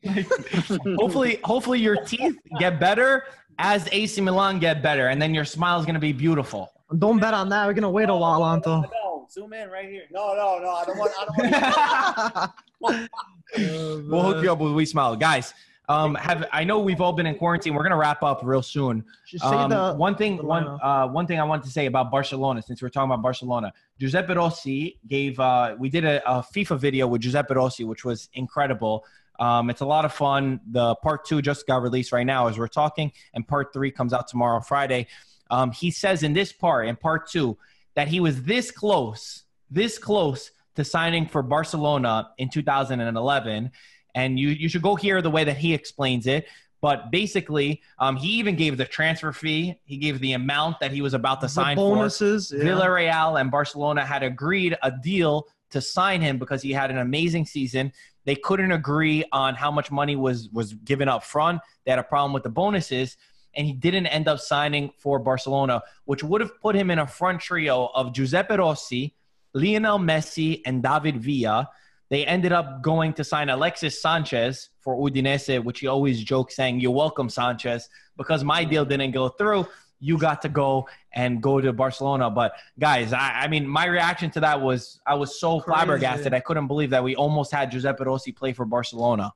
[0.99, 3.25] hopefully, hopefully your teeth get better
[3.59, 6.73] as AC Milan get better, and then your smile is gonna be beautiful.
[6.99, 7.67] Don't bet on that.
[7.67, 8.81] We're gonna wait a while, Anto.
[8.81, 10.05] No, zoom in right here.
[10.11, 10.71] No, no, no.
[10.71, 11.13] I don't want.
[11.19, 13.11] I don't want.
[13.57, 15.55] We'll hook you up with We Smile, guys.
[15.89, 17.75] Um, have I know we've all been in quarantine.
[17.75, 19.05] We're gonna wrap up real soon.
[19.43, 22.81] Um, the one thing, one uh, one thing I want to say about Barcelona, since
[22.81, 25.41] we're talking about Barcelona, Giuseppe Rossi gave.
[25.41, 29.05] Uh, we did a, a FIFA video with Giuseppe Rossi, which was incredible.
[29.41, 30.61] Um, it's a lot of fun.
[30.71, 34.13] The part two just got released right now as we're talking, and part three comes
[34.13, 35.09] out tomorrow, Friday.
[35.51, 37.59] Um, he says in this part, in part two,
[37.95, 43.71] that he was this close, this close to signing for Barcelona in 2011.
[44.15, 46.47] And you, you should go hear the way that he explains it.
[46.81, 49.79] But basically, um, he even gave the transfer fee.
[49.85, 51.95] He gave the amount that he was about to the sign for.
[51.95, 52.53] bonuses.
[52.57, 52.65] yeah.
[52.65, 57.45] Villarreal and Barcelona had agreed a deal to sign him because he had an amazing
[57.47, 57.93] season.
[58.25, 61.61] They couldn't agree on how much money was was given up front.
[61.85, 63.17] They had a problem with the bonuses,
[63.55, 67.07] and he didn't end up signing for Barcelona, which would have put him in a
[67.07, 69.15] front trio of Giuseppe Rossi,
[69.55, 71.69] Lionel Messi, and David Villa.
[72.09, 76.81] They ended up going to sign Alexis Sanchez for Udinese, which he always jokes saying,
[76.81, 79.67] "You're welcome, Sanchez," because my deal didn't go through.
[80.01, 82.31] You got to go and go to Barcelona.
[82.31, 85.77] But guys, I, I mean, my reaction to that was I was so Crazy.
[85.77, 86.35] flabbergasted.
[86.35, 89.33] I couldn't believe that we almost had Giuseppe Rossi play for Barcelona.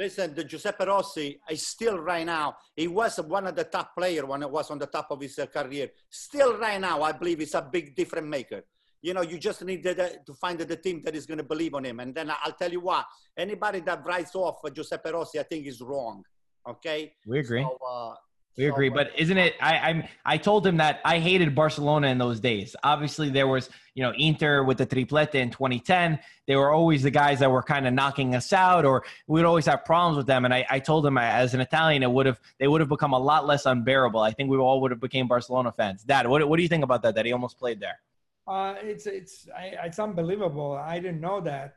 [0.00, 2.56] Listen, the Giuseppe Rossi is still right now.
[2.74, 5.38] He was one of the top players when he was on the top of his
[5.38, 5.90] uh, career.
[6.08, 8.62] Still right now, I believe he's a big difference maker.
[9.02, 11.74] You know, you just need the- to find the team that is going to believe
[11.74, 12.00] on him.
[12.00, 13.04] And then I'll tell you what,
[13.36, 16.24] anybody that writes off Giuseppe Rossi, I think is wrong.
[16.66, 17.12] Okay.
[17.26, 17.62] We agree.
[17.62, 18.14] So, uh,
[18.56, 19.54] We agree, but isn't it?
[19.60, 22.74] I I'm, I told him that I hated Barcelona in those days.
[22.82, 26.18] Obviously, there was you know Inter with the triplete in 2010.
[26.46, 29.66] They were always the guys that were kind of knocking us out, or we'd always
[29.66, 30.44] have problems with them.
[30.44, 33.12] And I, I told him as an Italian, it would have they would have become
[33.12, 34.20] a lot less unbearable.
[34.20, 36.02] I think we all would have became Barcelona fans.
[36.02, 37.14] Dad, what what do you think about that?
[37.14, 38.00] That he almost played there.
[38.46, 40.72] Uh, it's it's I, it's unbelievable.
[40.72, 41.76] I didn't know that,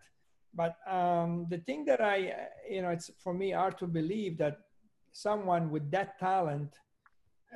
[0.55, 2.33] but um, the thing that I
[2.69, 4.57] you know it's for me hard to believe that
[5.13, 6.73] someone with that talent,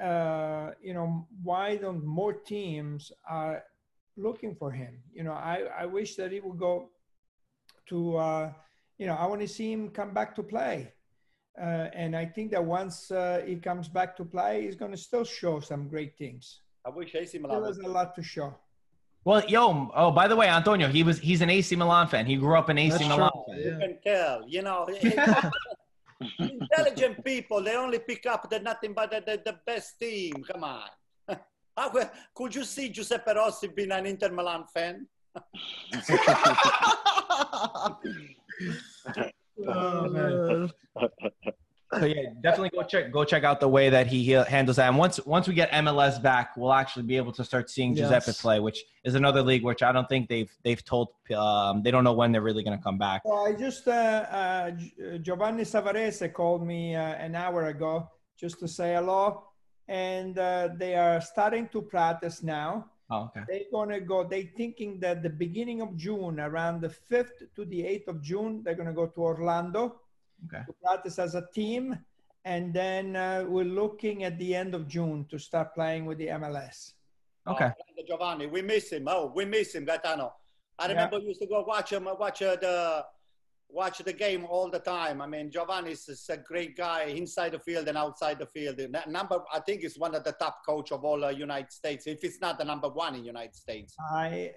[0.01, 3.63] uh, you know, why don't more teams are
[4.15, 4.99] looking for him?
[5.11, 6.89] You know, I I wish that he would go
[7.87, 8.53] to uh,
[8.97, 10.93] you know I want to see him come back to play.
[11.59, 14.97] Uh, and I think that once uh, he comes back to play, he's going to
[14.97, 16.61] still show some great things.
[16.85, 18.53] I wish AC Milan Still was a lot to show.
[19.25, 22.27] Well, yo, oh by the way, Antonio, he was he's an AC Milan fan.
[22.27, 23.43] He grew up an AC That's Milan true.
[23.49, 23.59] fan.
[23.59, 24.87] You can tell, you know.
[26.39, 30.33] intelligent people, they only pick up the nothing but the, the, the best team.
[30.51, 30.89] Come on.
[31.77, 35.07] How could- could you see Giuseppe Rossi being an Inter Milan fan?
[39.67, 40.69] Oh, man.
[41.99, 44.87] So yeah, definitely go check go check out the way that he handles that.
[44.87, 48.27] And once once we get MLS back, we'll actually be able to start seeing Giuseppe
[48.27, 48.41] Yes.
[48.41, 52.03] play, which is another league which I don't think they've they've told um, they don't
[52.03, 53.23] know when they're really going to come back.
[53.25, 54.71] Well, I just uh, uh,
[55.21, 59.43] Giovanni Savarese called me uh, an hour ago just to say hello,
[59.87, 62.85] and uh, they are starting to practice now.
[63.09, 63.41] Oh, okay.
[63.47, 64.23] They're gonna go.
[64.25, 68.61] They thinking that the beginning of June, around the fifth to the eighth of June,
[68.63, 70.01] they're gonna go to Orlando
[70.45, 70.63] Okay.
[70.65, 71.97] to practice as a team,
[72.45, 76.27] and then uh, we're looking at the end of June to start playing with the
[76.27, 76.93] MLS.
[77.47, 77.69] Okay.
[77.69, 79.07] Oh, Giovanni, we miss him.
[79.07, 80.33] Oh, we miss him, Gaetano.
[80.79, 83.05] I remember we used to go watch him, watch uh, the
[83.69, 85.21] watch the game all the time.
[85.21, 88.79] I mean, Giovanni is, is a great guy inside the field and outside the field.
[89.07, 92.07] Number, I think, is one of the top coach of all uh, United States.
[92.07, 93.95] If it's not the number one in United States.
[94.11, 94.51] I,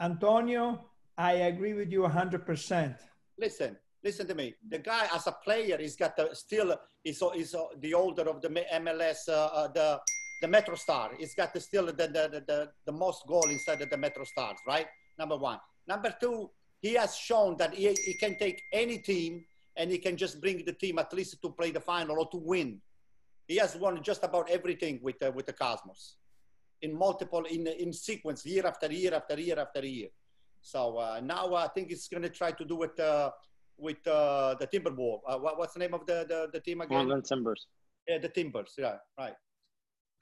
[0.00, 0.84] Antonio,
[1.16, 2.96] I agree with you 100%.
[3.38, 4.54] Listen, listen to me.
[4.68, 8.48] The guy, as a player, he's got the, still is is the older of the
[8.48, 10.00] MLS, uh, uh, the
[10.42, 11.10] the Metro Star.
[11.18, 14.58] He's got the, still the, the the the most goal inside of the Metro Stars,
[14.66, 14.86] right?
[15.18, 15.58] Number one.
[15.86, 19.44] Number two, he has shown that he, he can take any team
[19.76, 22.36] and he can just bring the team at least to play the final or to
[22.36, 22.80] win.
[23.48, 26.16] He has won just about everything with uh, with the Cosmos
[26.82, 30.08] in multiple in in sequence year after year after year after year.
[30.62, 33.30] So uh, now I think he's going to try to do it uh,
[33.80, 35.20] with uh, the Timberwolves.
[35.26, 36.98] Uh, what, what's the name of the, the, the team again?
[36.98, 37.66] Portland Timbers.
[38.08, 38.74] Yeah, the Timbers.
[38.78, 39.34] Yeah, right.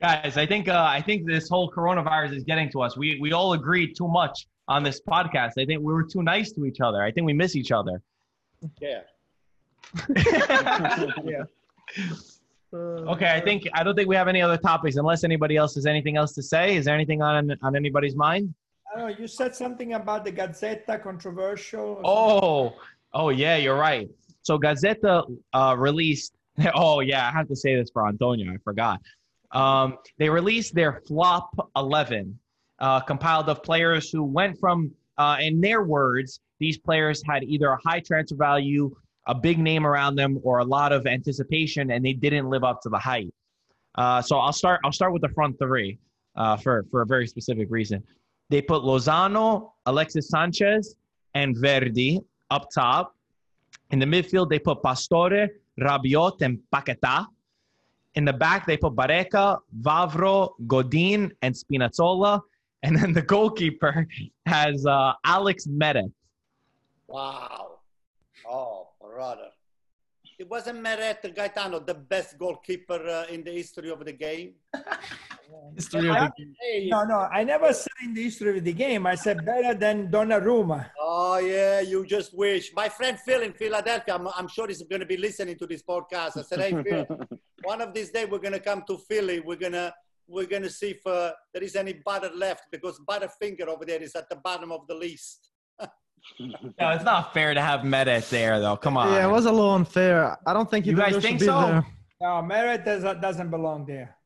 [0.00, 2.96] Guys, I think uh, I think this whole coronavirus is getting to us.
[2.96, 5.52] We we all agreed too much on this podcast.
[5.58, 7.02] I think we were too nice to each other.
[7.02, 8.00] I think we miss each other.
[8.80, 9.00] Yeah.
[11.24, 11.44] yeah.
[12.72, 15.86] Okay, I think I don't think we have any other topics unless anybody else has
[15.86, 16.76] anything else to say.
[16.76, 18.54] Is there anything on on anybody's mind?
[18.94, 22.00] I don't know, you said something about the Gazzetta controversial.
[22.02, 22.74] or Oh,
[23.12, 24.08] oh yeah, you're right.
[24.42, 26.32] So Gazzetta uh, released.
[26.74, 28.52] Oh yeah, I have to say this for Antonio.
[28.52, 29.00] I forgot.
[29.52, 32.36] Um, they released their flop eleven,
[32.80, 37.68] uh, compiled of players who went from, uh, in their words, these players had either
[37.68, 38.94] a high transfer value,
[39.26, 42.80] a big name around them, or a lot of anticipation, and they didn't live up
[42.82, 43.32] to the hype.
[43.94, 44.80] Uh, so I'll start.
[44.84, 45.98] I'll start with the front three
[46.36, 48.02] uh, for for a very specific reason.
[48.50, 50.96] They put Lozano, Alexis Sanchez,
[51.34, 52.20] and Verdi
[52.50, 53.14] up top.
[53.90, 55.48] In the midfield, they put Pastore,
[55.80, 57.26] Rabiot, and Paqueta.
[58.14, 62.40] In the back, they put Barreca, Vavro, Godin, and Spinazzola.
[62.84, 64.06] And then the goalkeeper
[64.46, 66.12] has uh, Alex Meret.
[67.08, 67.80] Wow.
[68.48, 69.50] Oh, brother.
[70.38, 74.52] It wasn't Meret Gaetano the best goalkeeper uh, in the history of the game?
[75.74, 76.54] History of the game.
[76.60, 76.88] Hey.
[76.90, 79.06] No, no, I never said in the history of the game.
[79.06, 80.90] I said better than Donnarumma.
[81.00, 82.72] Oh, yeah, you just wish.
[82.74, 85.82] My friend Phil in Philadelphia, I'm, I'm sure he's going to be listening to this
[85.82, 86.36] podcast.
[86.36, 87.06] I said, hey, Phil,
[87.62, 89.40] one of these days we're going to come to Philly.
[89.40, 89.94] We're going to
[90.30, 94.02] we're going to see if uh, there is any butter left because Butterfinger over there
[94.02, 95.50] is at the bottom of the list.
[96.40, 98.76] No, it's not fair to have Meret there, though.
[98.76, 99.12] Come on.
[99.12, 100.36] Yeah, it was a little unfair.
[100.46, 101.60] I don't think You guys think so?
[101.62, 101.86] there.
[102.20, 104.16] No, Meret doesn't, doesn't belong there.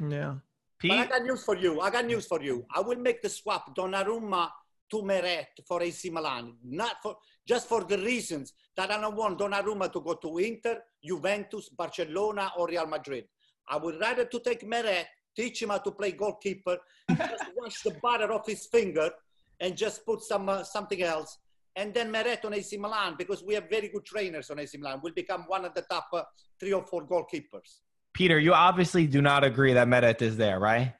[0.00, 0.36] Yeah.
[0.82, 1.80] But I got news for you.
[1.80, 2.66] I got news for you.
[2.74, 4.50] I will make the swap Donnarumma
[4.90, 7.16] to Meret for AC Milan, not for
[7.46, 12.52] just for the reasons that I don't want Donnarumma to go to Inter, Juventus, Barcelona,
[12.58, 13.24] or Real Madrid.
[13.68, 16.78] I would rather to take Meret, teach him how to play goalkeeper,
[17.10, 19.10] just wash the butter off his finger,
[19.60, 21.38] and just put some uh, something else.
[21.74, 25.00] And then Meret on AC Milan because we have very good trainers on AC Milan.
[25.02, 26.22] Will become one of the top uh,
[26.60, 27.80] three or four goalkeepers.
[28.16, 30.94] Peter, you obviously do not agree that Meret is there, right?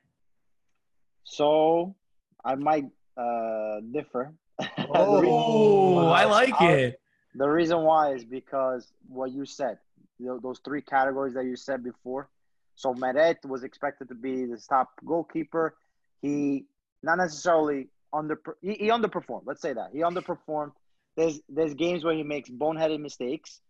[1.25, 1.97] So
[2.45, 2.85] I might
[3.17, 4.35] uh, differ.
[4.95, 7.01] Oh, I like I'll- it.
[7.35, 9.79] The reason why is because what you said,
[10.19, 12.29] you know, those three categories that you said before.
[12.75, 15.75] So Meret was expected to be the top goalkeeper.
[16.21, 16.67] He
[17.03, 19.43] not necessarily under he, he underperformed.
[19.47, 20.73] Let's say that he underperformed.
[21.17, 23.61] There's there's games where he makes boneheaded mistakes,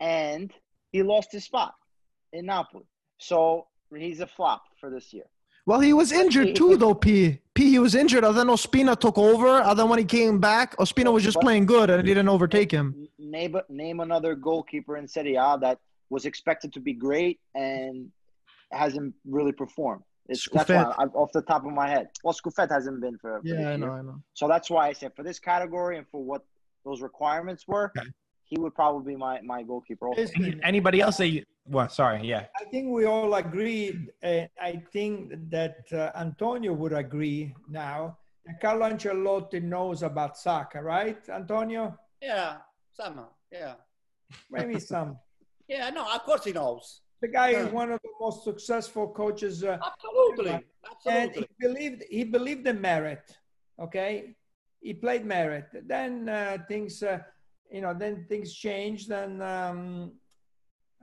[0.00, 0.52] and
[0.92, 1.74] he lost his spot
[2.32, 2.84] in Napoli.
[3.22, 5.24] So he's a flop for this year.
[5.64, 6.94] Well, he was injured too, though.
[6.94, 7.38] P.
[7.54, 7.70] P.
[7.70, 9.60] He was injured, and then Ospina took over.
[9.62, 12.28] And then when he came back, Ospina was just But- playing good, and he didn't
[12.28, 13.06] overtake him.
[13.18, 15.78] Name name another goalkeeper in Serie A that
[16.10, 18.10] was expected to be great and
[18.72, 20.02] hasn't really performed.
[20.28, 20.82] It's, that's why.
[20.98, 22.08] I, off the top of my head.
[22.24, 23.78] Well, Scuffet hasn't been for, for Yeah, I year.
[23.78, 24.20] know, I know.
[24.34, 26.42] So that's why I said for this category and for what
[26.84, 28.08] those requirements were, Okay.
[28.52, 30.08] He would probably be my, my goalkeeper.
[30.08, 30.26] Also.
[30.62, 31.44] Anybody else say you?
[31.64, 32.20] Well, sorry.
[32.22, 32.44] Yeah.
[32.60, 38.18] I think we all agreed, and I think that uh, Antonio would agree now
[38.60, 41.96] Carlo Ancelotti knows about soccer, right, Antonio?
[42.20, 42.56] Yeah,
[42.92, 43.28] somehow.
[43.50, 43.74] Yeah.
[44.50, 45.18] Maybe some.
[45.68, 47.00] Yeah, no, of course he knows.
[47.20, 50.66] The guy is one of the most successful coaches, uh, Absolutely.
[51.06, 53.22] and he believed he believed in Meret.
[53.80, 54.34] Okay,
[54.80, 55.68] he played Meret.
[55.86, 57.20] Then uh, things, uh,
[57.72, 60.12] you know, then things changed, and um,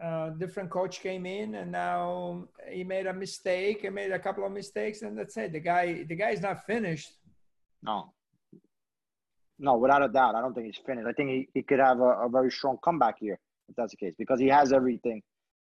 [0.04, 3.82] uh, different coach came in, and now he made a mistake.
[3.82, 5.52] He made a couple of mistakes, and that's it.
[5.52, 7.10] The guy, the guy is not finished.
[7.84, 8.14] No.
[9.58, 10.36] No, without a doubt.
[10.36, 11.08] I don't think he's finished.
[11.08, 13.98] I think he, he could have a, a very strong comeback here if that's the
[13.98, 15.22] case because he has everything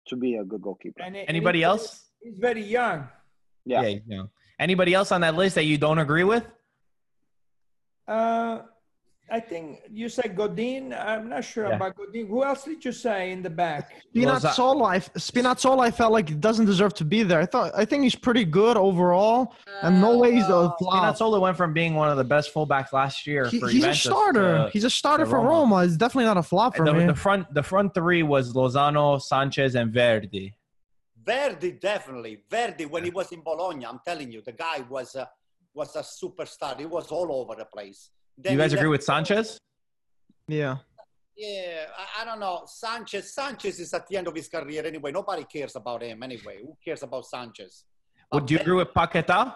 [0.09, 1.01] to be a good goalkeeper.
[1.01, 2.03] And it- Anybody he's- else?
[2.21, 3.07] He's very young.
[3.65, 3.81] Yeah.
[3.83, 4.29] you know.
[4.59, 6.45] Anybody else on that list that you don't agree with?
[8.07, 8.59] Uh,
[9.29, 10.93] I think you said Godin.
[10.93, 11.75] I'm not sure Yeah.
[11.75, 12.27] about Godin.
[12.27, 13.91] Who else did you say in the back?
[14.15, 17.41] Spinazzola, I, Spinazzola, I felt like he doesn't deserve to be there.
[17.41, 21.17] I thought I think he's pretty good overall, and no uh, way he's a flop.
[21.17, 23.91] Spinazzola went from being one of the best fullbacks last year He- for he's a
[23.91, 24.57] Juventus starter.
[24.63, 25.49] to- he's a starter to for Roma.
[25.75, 25.83] Roma.
[25.85, 27.05] It's definitely not a flop for the, me.
[27.05, 30.55] the front the front three was Lozano, Sanchez, and Verdi.
[31.25, 32.39] Verdi definitely.
[32.49, 35.29] Verdi when he was in Bologna, I'm telling you, the guy was a,
[35.73, 36.79] was a superstar.
[36.79, 38.11] He was all over the place.
[38.37, 39.57] Then you guys agree left- with Sanchez?
[40.47, 40.77] yeah.
[41.39, 42.63] Yeah, I, I don't know.
[42.65, 45.11] Sanchez, Sanchez is at the end of his career anyway.
[45.11, 46.57] Nobody cares about him anyway.
[46.63, 47.83] Who cares about Sanchez?
[48.31, 49.55] Would you then- agree with Paqueta?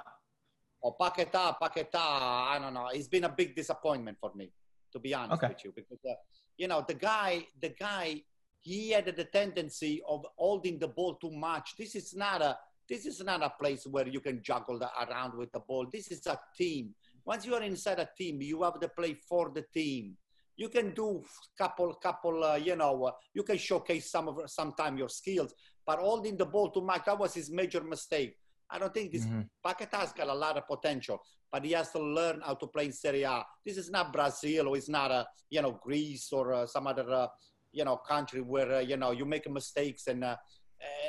[0.84, 2.88] Oh, Paqueta, Paqueta, I don't know.
[2.94, 4.52] It's been a big disappointment for me,
[4.94, 5.54] to be honest Okay.
[5.54, 6.14] with you, because uh,
[6.58, 8.22] you know the guy, the guy,
[8.62, 11.76] he had the tendency of holding the ball too much.
[11.78, 12.58] This is not a,
[12.90, 15.88] this is not a place where you can juggle the, around with the ball.
[15.92, 16.94] This is a team.
[17.26, 20.17] Once you are inside a team, you have to play for the team.
[20.55, 21.24] You can do
[21.57, 25.53] couple, couple, uh, you know, uh, you can showcase some of sometime your skills,
[25.86, 28.38] but holding the ball too much, that was his major mistake.
[28.69, 29.49] I don't think this Mhm.
[29.65, 31.19] Paqueta's got a lot of potential,
[31.51, 33.45] but he has to learn how to play in Serie A.
[33.65, 37.09] This is not Brazil or it's not a you know Greece or uh, some other
[37.11, 37.28] uh,
[37.72, 40.38] you know country where uh, you know you make mistakes and uh,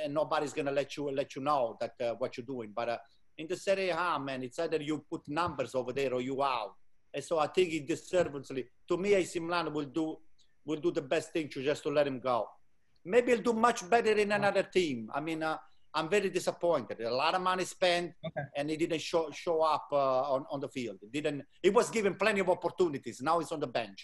[0.02, 2.72] and nobody's gonna let you let you know that uh, what you're doing.
[2.74, 2.98] But uh,
[3.43, 6.72] in the Serie A, man, it's either you put numbers over there or you out.
[7.14, 10.16] And so I think he deservedly, to me, AC Milan will do
[10.64, 12.47] will do the best thing to just to let him go.
[13.05, 15.11] Maybe he'll do much better in another team.
[15.12, 15.59] I mean, uh,
[15.93, 17.01] I'm very disappointed.
[17.01, 18.45] A lot of money spent, Okay.
[18.57, 20.99] and he didn't show show up uh, on on the field.
[21.03, 21.43] He didn't.
[21.66, 23.16] He was given plenty of opportunities.
[23.28, 24.01] Now he's on the bench.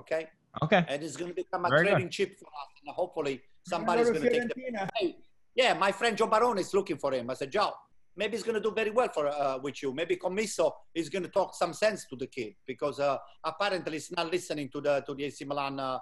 [0.00, 0.22] Okay,
[0.64, 0.82] Okay.
[0.88, 1.90] and it's going to become a Very good.
[1.92, 2.70] trading chip for us.
[2.86, 3.34] And hopefully,
[3.72, 4.88] somebody's going to take the.
[4.98, 5.08] Hey,
[5.60, 7.28] yeah, my friend Joe Barone is looking for him.
[7.28, 7.72] I said, Joe,
[8.16, 9.92] maybe he's going to do very well for uh, with you.
[9.92, 14.10] Maybe Commisso is going to talk some sense to the kid because uh, apparently he's
[14.10, 15.98] not listening to the to the AC Milan, uh,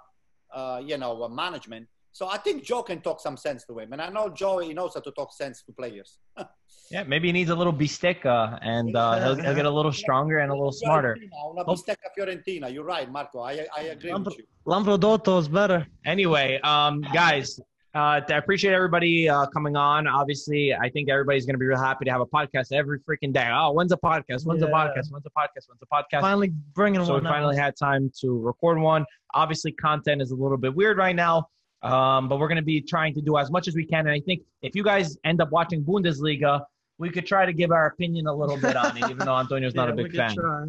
[0.55, 1.87] uh, you know, uh, management.
[2.13, 4.75] So I think Joe can talk some sense to him, and I know Joe he
[4.75, 6.19] knows how to talk sense to players.
[6.91, 10.39] Yeah, maybe he needs a little bistecca and uh, he'll, he'll get a little stronger
[10.39, 11.17] and a little smarter.
[11.53, 12.73] Una bistecca Fiorentina.
[12.73, 13.39] You're right, Marco.
[13.41, 14.45] I I agree with you.
[14.67, 15.87] Lampredotto is better.
[16.05, 17.61] Anyway, um, guys,
[17.95, 20.07] uh, I appreciate everybody uh, coming on.
[20.07, 23.32] Obviously, I think everybody's going to be real happy to have a podcast every freaking
[23.32, 23.49] day.
[23.53, 24.47] Oh, when's a podcast?
[24.47, 25.11] When's a podcast?
[25.11, 25.66] When's a podcast?
[25.68, 26.20] When's a podcast?
[26.20, 27.26] Finally bringing so we one.
[27.26, 27.32] out.
[27.32, 29.05] finally had time to record one.
[29.34, 31.49] Obviously, content is a little bit weird right now,
[31.82, 34.01] um, but we're going to be trying to do as much as we can.
[34.07, 36.62] And I think if you guys end up watching Bundesliga,
[36.99, 39.74] we could try to give our opinion a little bit on it, even though Antonio's
[39.74, 40.34] not Yeah, a big could fan.
[40.36, 40.66] try.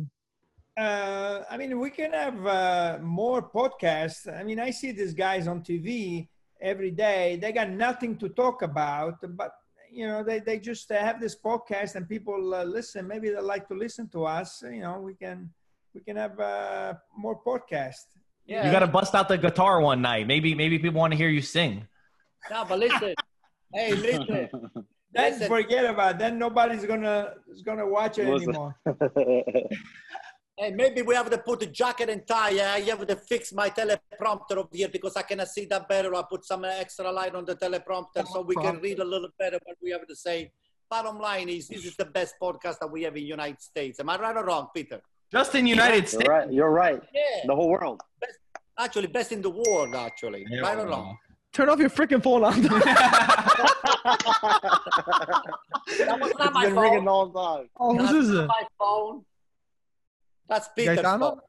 [0.77, 4.33] Uh, I mean, we can have uh, more podcasts.
[4.33, 6.29] I mean, I see these guys on TV
[6.61, 7.37] every day.
[7.41, 9.51] They got nothing to talk about, but
[9.91, 13.07] you know, they, they just uh, have this podcast and people uh, listen.
[13.07, 14.63] Maybe they like to listen to us.
[14.63, 15.49] You know, we can
[15.93, 18.07] we can have uh, more podcasts.
[18.45, 18.65] Yeah.
[18.65, 20.27] You got to bust out the guitar one night.
[20.27, 21.87] Maybe maybe people want to hear you sing.
[22.49, 23.13] No, but listen.
[23.73, 24.49] hey, listen.
[25.13, 25.47] Then Listen.
[25.47, 26.15] forget about.
[26.15, 26.19] It.
[26.19, 28.49] Then nobody's gonna is gonna watch it Listen.
[28.49, 28.79] anymore.
[30.61, 32.49] Hey, maybe we have to put a jacket and tie.
[32.75, 36.13] I have to fix my teleprompter over here because I cannot see that better.
[36.13, 39.57] I put some extra light on the teleprompter so we can read a little better
[39.65, 40.51] what we have to say.
[40.87, 43.99] Bottom line is, this is the best podcast that we have in United States.
[43.99, 45.01] Am I right or wrong, Peter?
[45.31, 46.23] Just in United States.
[46.25, 46.51] You're right.
[46.53, 47.01] You're right.
[47.11, 47.99] Yeah, The whole world.
[48.77, 49.95] actually, best in the world.
[49.95, 51.17] Actually, right or wrong?
[51.53, 52.61] Turn off your freaking phone on.
[55.97, 57.05] That was not It's my been phone.
[57.05, 57.69] the whole time.
[57.79, 58.47] oh, That's whose is not it?
[58.47, 59.25] my phone.
[60.49, 60.95] That's Peter.
[60.95, 61.39] Gaetano?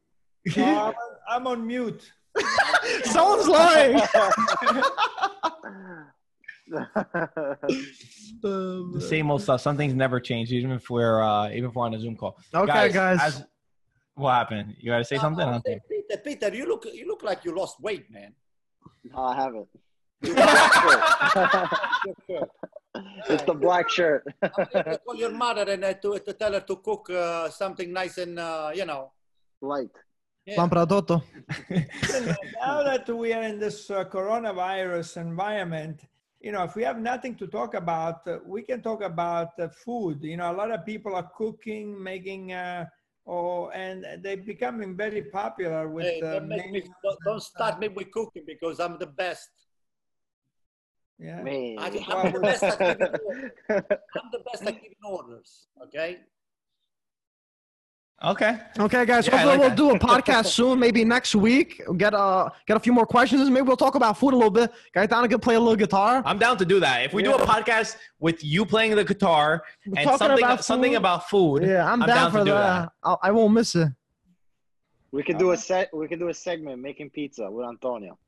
[0.57, 0.95] No, I'm,
[1.29, 2.13] I'm on mute.
[3.05, 4.01] Someone's lying.
[8.43, 9.61] The same old stuff.
[9.61, 12.37] Some things never change, even if we're uh, even if we're on a Zoom call.
[12.55, 13.19] Okay, guys.
[13.21, 13.45] as-
[14.15, 14.75] what happened?
[14.79, 15.47] You got to say No, something?
[15.47, 15.81] no, Peter,
[16.23, 18.35] Peter, you look, you look like you lost weight, man.
[19.05, 19.69] No, I haven't.
[22.95, 24.25] You It's the black shirt.
[24.43, 28.19] I'm call your mother and uh, to, to tell her to cook uh, something nice
[28.19, 29.13] and uh, you know.
[29.61, 29.97] Light.
[30.45, 30.57] Yeah.
[30.57, 31.23] Lampredotto.
[32.61, 36.03] Now that we are in this uh, coronavirus environment,
[36.41, 39.69] you know, if we have nothing to talk about, uh, we can talk about uh,
[39.69, 40.23] food.
[40.23, 42.87] You know, a lot of people are cooking, making, uh,
[43.27, 46.07] oh, and they're becoming very popular with.
[46.07, 49.49] Hey, uh, don't, make me, don't, don't start me with cooking because I'm the best.
[51.19, 51.43] Yeah.
[51.43, 51.77] Man.
[51.79, 53.57] I, Well, I'm the best at giving orders.
[53.69, 55.67] I'm the best at giving orders.
[55.85, 56.19] Okay.
[58.25, 58.57] Okay.
[58.79, 59.27] Okay, guys.
[59.27, 59.77] Yeah, hopefully like we'll that.
[59.77, 60.79] do a podcast soon.
[60.79, 61.83] Maybe next week.
[61.97, 63.51] Get uh get a few more questions.
[63.51, 64.71] Maybe we'll talk about food a little bit.
[64.95, 66.23] Gaetano can play a little guitar.
[66.25, 67.05] I'm down to do that.
[67.05, 70.97] If we do a podcast with you playing the guitar and something about something food.
[70.99, 72.93] about food, Yeah, I'm, I'm down, down to for do that.
[73.03, 73.89] I'll, I won't miss it.
[75.11, 75.93] We could do a set.
[75.93, 78.19] We could do a segment making pizza with Antonio.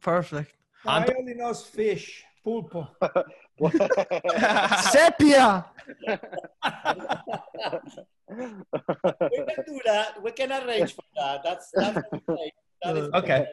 [0.00, 0.52] Perfect.
[0.86, 2.88] I only knows fish, pulpo.
[4.90, 5.66] Sepia.
[8.28, 10.22] we can do that.
[10.22, 11.42] We can arrange for that.
[11.42, 11.98] That's that's
[12.28, 12.52] okay.
[12.82, 13.46] That is Okay.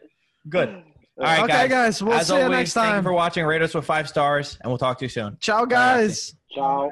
[0.49, 0.69] Good.
[1.17, 1.69] All right, okay, guys.
[1.69, 2.03] guys.
[2.03, 3.03] We'll As see you always, next thank you time.
[3.03, 3.45] for watching.
[3.45, 5.37] Rate us with five stars, and we'll talk to you soon.
[5.39, 6.35] Ciao, guys.
[6.53, 6.89] Ciao.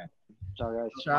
[0.57, 0.89] Ciao, guys.
[1.03, 1.13] Ciao.